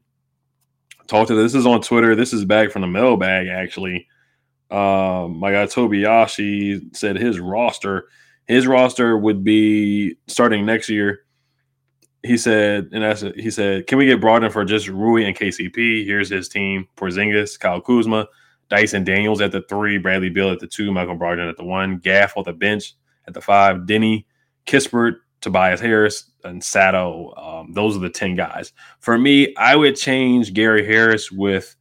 talked 1.07 1.27
to 1.29 1.35
this. 1.35 1.53
this 1.53 1.59
is 1.59 1.65
on 1.65 1.81
Twitter. 1.81 2.15
This 2.15 2.33
is 2.33 2.45
back 2.45 2.71
from 2.71 2.83
the 2.83 2.87
mailbag 2.87 3.47
actually. 3.47 4.07
Um, 4.69 5.37
my 5.37 5.51
guy 5.51 5.65
Tobiyashi 5.65 6.95
said 6.95 7.17
his 7.17 7.39
roster, 7.39 8.07
his 8.47 8.65
roster 8.65 9.17
would 9.17 9.43
be 9.43 10.15
starting 10.27 10.65
next 10.65 10.87
year 10.87 11.25
he 12.23 12.37
said, 12.37 12.89
and 12.91 13.03
that's 13.03 13.21
he 13.21 13.49
said, 13.49 13.87
can 13.87 13.97
we 13.97 14.05
get 14.05 14.21
Brogdon 14.21 14.51
for 14.51 14.63
just 14.63 14.87
Rui 14.87 15.25
and 15.25 15.35
KCP? 15.35 16.05
Here's 16.05 16.29
his 16.29 16.47
team: 16.47 16.87
Porzingis, 16.95 17.59
Kyle 17.59 17.81
Kuzma, 17.81 18.27
Dyson 18.69 19.03
Daniels 19.03 19.41
at 19.41 19.51
the 19.51 19.63
three, 19.63 19.97
Bradley 19.97 20.29
Beal 20.29 20.51
at 20.51 20.59
the 20.59 20.67
two, 20.67 20.91
Michael 20.91 21.17
Brogdon 21.17 21.49
at 21.49 21.57
the 21.57 21.63
one, 21.63 21.97
Gaff 21.97 22.37
on 22.37 22.43
the 22.43 22.53
bench 22.53 22.93
at 23.27 23.33
the 23.33 23.41
five, 23.41 23.81
Deni, 23.81 24.25
Kispert, 24.67 25.17
Tobias 25.41 25.79
Harris, 25.79 26.31
and 26.43 26.63
Sato. 26.63 27.33
Um, 27.35 27.73
those 27.73 27.97
are 27.97 28.01
the 28.01 28.09
ten 28.09 28.35
guys. 28.35 28.71
For 28.99 29.17
me, 29.17 29.55
I 29.55 29.75
would 29.75 29.95
change 29.95 30.53
Gary 30.53 30.85
Harris 30.85 31.31
with 31.31 31.75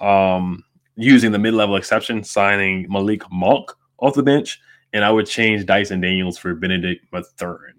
um, 0.00 0.64
using 0.96 1.32
the 1.32 1.38
mid-level 1.38 1.76
exception, 1.76 2.24
signing 2.24 2.86
Malik 2.88 3.22
Monk 3.30 3.70
off 3.98 4.14
the 4.14 4.22
bench, 4.22 4.58
and 4.94 5.04
I 5.04 5.10
would 5.10 5.26
change 5.26 5.66
Dyson 5.66 6.00
Daniels 6.00 6.38
for 6.38 6.54
Bennedict 6.54 7.04
Mathurin 7.12 7.75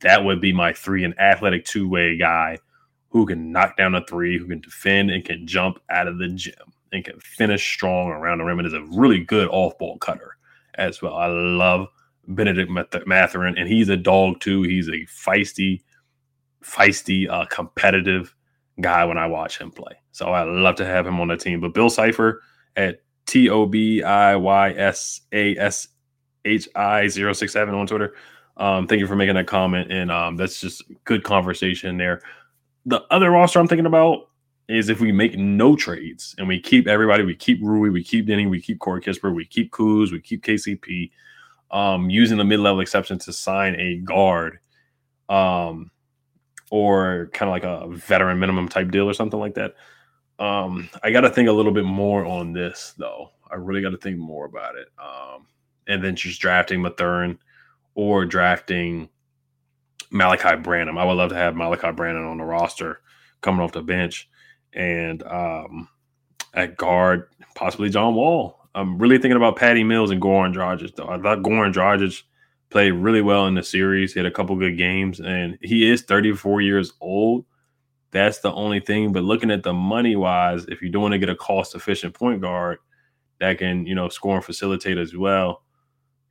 that 0.00 0.24
would 0.24 0.40
be 0.40 0.52
my 0.52 0.72
three 0.72 1.04
an 1.04 1.14
athletic 1.18 1.64
two 1.64 1.88
way 1.88 2.16
guy 2.16 2.58
who 3.10 3.26
can 3.26 3.52
knock 3.52 3.76
down 3.76 3.94
a 3.94 4.04
three, 4.06 4.38
who 4.38 4.46
can 4.46 4.60
defend 4.60 5.10
and 5.10 5.24
can 5.24 5.46
jump 5.46 5.80
out 5.90 6.06
of 6.06 6.18
the 6.18 6.28
gym 6.28 6.54
and 6.92 7.04
can 7.04 7.18
finish 7.20 7.64
strong 7.64 8.08
around 8.08 8.38
the 8.38 8.44
rim 8.44 8.58
and 8.58 8.66
is 8.66 8.74
a 8.74 8.84
really 8.92 9.18
good 9.18 9.48
off 9.48 9.76
ball 9.78 9.98
cutter 9.98 10.36
as 10.74 11.02
well. 11.02 11.14
I 11.14 11.26
love 11.26 11.88
Bennedict 12.28 12.70
Mathurin, 13.06 13.58
and 13.58 13.68
he's 13.68 13.88
a 13.88 13.96
dog 13.96 14.40
too. 14.40 14.62
He's 14.62 14.88
a 14.88 15.04
feisty, 15.06 15.82
feisty, 16.62 17.28
uh, 17.28 17.46
competitive 17.46 18.34
guy 18.80 19.04
when 19.04 19.18
I 19.18 19.26
watch 19.26 19.58
him 19.58 19.70
play. 19.70 19.94
So 20.12 20.26
I 20.26 20.44
love 20.44 20.76
to 20.76 20.86
have 20.86 21.06
him 21.06 21.20
on 21.20 21.28
the 21.28 21.36
team. 21.36 21.60
But 21.60 21.74
Bill 21.74 21.90
Cipher 21.90 22.42
at 22.76 23.02
T 23.26 23.48
O 23.50 23.66
B 23.66 24.02
I 24.02 24.36
Y 24.36 24.70
S 24.72 25.22
A 25.32 25.56
S 25.56 25.88
H 26.44 26.68
I 26.74 27.08
067 27.08 27.74
on 27.74 27.86
Twitter 27.86 28.14
um, 28.60 28.86
thank 28.86 29.00
you 29.00 29.06
for 29.06 29.16
making 29.16 29.36
that 29.36 29.46
comment, 29.46 29.90
and 29.90 30.10
um, 30.10 30.36
that's 30.36 30.60
just 30.60 30.82
good 31.04 31.24
conversation 31.24 31.96
there. 31.96 32.20
The 32.84 33.00
other 33.10 33.30
roster 33.30 33.58
I'm 33.58 33.66
thinking 33.66 33.86
about 33.86 34.28
is 34.68 34.90
if 34.90 35.00
we 35.00 35.12
make 35.12 35.36
no 35.36 35.74
trades 35.74 36.34
and 36.36 36.46
we 36.46 36.60
keep 36.60 36.86
everybody, 36.86 37.24
we 37.24 37.34
keep 37.34 37.58
Rui, 37.62 37.88
we 37.88 38.04
keep 38.04 38.26
Deni, 38.26 38.48
we 38.48 38.60
keep 38.60 38.78
Corey 38.78 39.00
Kispert, 39.00 39.34
we 39.34 39.46
keep 39.46 39.72
Kuz, 39.72 40.12
we 40.12 40.20
keep 40.20 40.44
KCP, 40.44 41.10
um, 41.70 42.10
using 42.10 42.36
the 42.36 42.44
mid-level 42.44 42.80
exception 42.80 43.18
to 43.20 43.32
sign 43.32 43.74
a 43.80 43.96
guard, 43.96 44.58
um, 45.30 45.90
or 46.70 47.30
kind 47.32 47.48
of 47.48 47.52
like 47.52 47.64
a 47.64 47.96
veteran 47.96 48.38
minimum 48.38 48.68
type 48.68 48.90
deal 48.90 49.08
or 49.08 49.14
something 49.14 49.40
like 49.40 49.54
that. 49.54 49.74
Um, 50.38 50.90
I 51.02 51.10
got 51.10 51.22
to 51.22 51.30
think 51.30 51.48
a 51.48 51.52
little 51.52 51.72
bit 51.72 51.84
more 51.84 52.26
on 52.26 52.52
this 52.52 52.94
though. 52.98 53.30
I 53.50 53.54
really 53.54 53.80
got 53.80 53.90
to 53.90 53.98
think 53.98 54.18
more 54.18 54.44
about 54.44 54.76
it. 54.76 54.88
Um, 55.02 55.46
and 55.88 56.04
then 56.04 56.14
just 56.14 56.40
drafting 56.40 56.82
Mathurin 56.82 57.38
or 57.94 58.24
drafting 58.24 59.08
Malaki 60.12 60.62
Branham. 60.62 60.98
I 60.98 61.04
would 61.04 61.14
love 61.14 61.30
to 61.30 61.36
have 61.36 61.54
Malaki 61.54 61.94
Branham 61.94 62.26
on 62.26 62.38
the 62.38 62.44
roster 62.44 63.00
coming 63.40 63.60
off 63.60 63.72
the 63.72 63.82
bench. 63.82 64.28
And 64.72 65.22
um, 65.24 65.88
at 66.54 66.76
guard, 66.76 67.28
possibly 67.54 67.90
John 67.90 68.14
Wall. 68.14 68.56
I'm 68.74 68.98
really 68.98 69.18
thinking 69.18 69.36
about 69.36 69.56
Patty 69.56 69.82
Mills 69.82 70.10
and 70.10 70.22
Goran 70.22 70.54
Dragic, 70.54 70.94
though. 70.94 71.08
I 71.08 71.18
thought 71.18 71.42
Goran 71.42 71.72
Dragic 71.72 72.22
played 72.70 72.92
really 72.92 73.20
well 73.20 73.46
in 73.46 73.54
the 73.54 73.62
series. 73.62 74.14
Had 74.14 74.26
a 74.26 74.30
couple 74.30 74.54
good 74.56 74.78
games, 74.78 75.20
and 75.20 75.58
he 75.60 75.90
is 75.90 76.02
34 76.02 76.60
years 76.60 76.92
old. 77.00 77.44
That's 78.12 78.38
the 78.40 78.52
only 78.52 78.80
thing. 78.80 79.12
But 79.12 79.24
looking 79.24 79.50
at 79.50 79.62
the 79.62 79.72
money 79.72 80.16
wise, 80.16 80.64
if 80.66 80.82
you're 80.82 81.00
want 81.00 81.12
to 81.12 81.18
get 81.18 81.28
a 81.28 81.36
cost 81.36 81.74
efficient 81.74 82.14
point 82.14 82.40
guard 82.40 82.78
that 83.40 83.58
can, 83.58 83.86
you 83.86 83.94
know, 83.94 84.08
score 84.08 84.36
and 84.36 84.44
facilitate 84.44 84.98
as 84.98 85.16
well, 85.16 85.62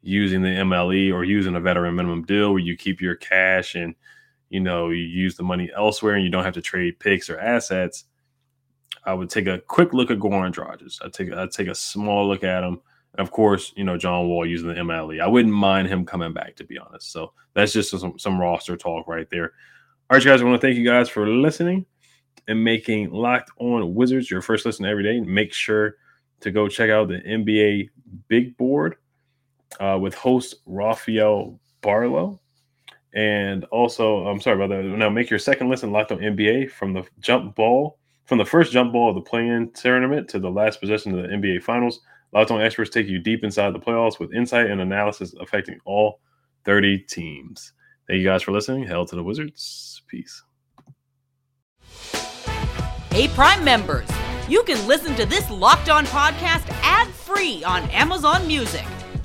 using 0.01 0.41
the 0.41 0.49
MLE 0.49 1.13
or 1.13 1.23
using 1.23 1.55
a 1.55 1.59
veteran 1.59 1.95
minimum 1.95 2.23
deal 2.23 2.51
where 2.51 2.61
you 2.61 2.77
keep 2.77 3.01
your 3.01 3.15
cash 3.15 3.75
and 3.75 3.95
you 4.49 4.59
know 4.59 4.89
you 4.89 5.03
use 5.03 5.35
the 5.35 5.43
money 5.43 5.69
elsewhere 5.75 6.15
and 6.15 6.23
you 6.23 6.31
don't 6.31 6.43
have 6.43 6.53
to 6.53 6.61
trade 6.61 6.99
picks 6.99 7.29
or 7.29 7.39
assets. 7.39 8.05
I 9.03 9.13
would 9.13 9.29
take 9.29 9.47
a 9.47 9.59
quick 9.59 9.93
look 9.93 10.11
at 10.11 10.19
Goran 10.19 10.53
Dragic. 10.53 10.99
I 11.03 11.09
take 11.09 11.31
I 11.31 11.47
take 11.47 11.67
a 11.67 11.75
small 11.75 12.27
look 12.27 12.43
at 12.43 12.63
him. 12.63 12.81
And 13.13 13.27
of 13.27 13.31
course, 13.31 13.73
you 13.75 13.83
know, 13.83 13.97
John 13.97 14.27
Wall 14.27 14.45
using 14.45 14.67
the 14.67 14.75
MLE. 14.75 15.21
I 15.21 15.27
wouldn't 15.27 15.53
mind 15.53 15.87
him 15.87 16.05
coming 16.05 16.33
back, 16.33 16.55
to 16.57 16.63
be 16.63 16.77
honest. 16.77 17.11
So 17.11 17.33
that's 17.53 17.73
just 17.73 17.89
some, 17.89 18.19
some 18.19 18.39
roster 18.39 18.77
talk 18.77 19.07
right 19.07 19.27
there. 19.31 19.53
All 20.09 20.17
right, 20.17 20.23
guys, 20.23 20.41
I 20.41 20.45
want 20.45 20.61
to 20.61 20.67
thank 20.67 20.77
you 20.77 20.85
guys 20.85 21.09
for 21.09 21.27
listening 21.27 21.85
and 22.47 22.63
making 22.63 23.11
Locked 23.11 23.51
On 23.57 23.95
Wizards 23.95 24.29
your 24.29 24.41
first 24.41 24.65
listen 24.65 24.85
every 24.85 25.03
day. 25.03 25.19
Make 25.21 25.53
sure 25.53 25.95
to 26.41 26.51
go 26.51 26.67
check 26.67 26.89
out 26.89 27.07
the 27.07 27.19
NBA 27.19 27.89
Big 28.27 28.55
Board 28.57 28.97
uh, 29.79 29.97
with 29.99 30.13
host 30.13 30.55
Rafael 30.65 31.59
Barlow. 31.81 32.39
And 33.13 33.63
also, 33.65 34.27
I'm 34.27 34.39
sorry 34.39 34.55
about 34.55 34.69
that. 34.75 34.83
Now, 34.83 35.09
make 35.09 35.29
your 35.29 35.39
second 35.39 35.69
listen 35.69 35.91
locked 35.91 36.11
on 36.11 36.19
NBA 36.19 36.71
from 36.71 36.93
the 36.93 37.03
jump 37.19 37.55
ball, 37.55 37.97
from 38.25 38.37
the 38.37 38.45
first 38.45 38.71
jump 38.71 38.93
ball 38.93 39.09
of 39.09 39.15
the 39.15 39.21
play-in 39.21 39.71
tournament 39.71 40.27
to 40.29 40.39
the 40.39 40.49
last 40.49 40.79
possession 40.79 41.17
of 41.17 41.23
the 41.23 41.29
NBA 41.29 41.63
Finals. 41.63 42.01
Locked 42.31 42.51
on 42.51 42.61
experts 42.61 42.91
take 42.91 43.07
you 43.07 43.17
deep 43.17 43.43
inside 43.43 43.73
the 43.73 43.79
playoffs 43.79 44.19
with 44.19 44.33
insight 44.33 44.69
and 44.69 44.81
analysis 44.81 45.33
affecting 45.39 45.79
all 45.85 46.19
30 46.65 46.99
teams. 46.99 47.73
Thank 48.07 48.19
you 48.19 48.25
guys 48.25 48.43
for 48.43 48.51
listening. 48.51 48.83
Hell 48.83 49.05
to 49.05 49.15
the 49.15 49.23
Wizards. 49.23 50.03
Peace. 50.07 50.43
Hey, 53.11 53.27
Prime 53.29 53.63
members, 53.63 54.07
you 54.47 54.63
can 54.63 54.87
listen 54.87 55.15
to 55.15 55.25
this 55.25 55.49
Locked 55.49 55.89
On 55.89 56.05
podcast 56.05 56.69
ad 56.83 57.07
free 57.07 57.63
on 57.63 57.89
Amazon 57.89 58.45
Music. 58.45 58.85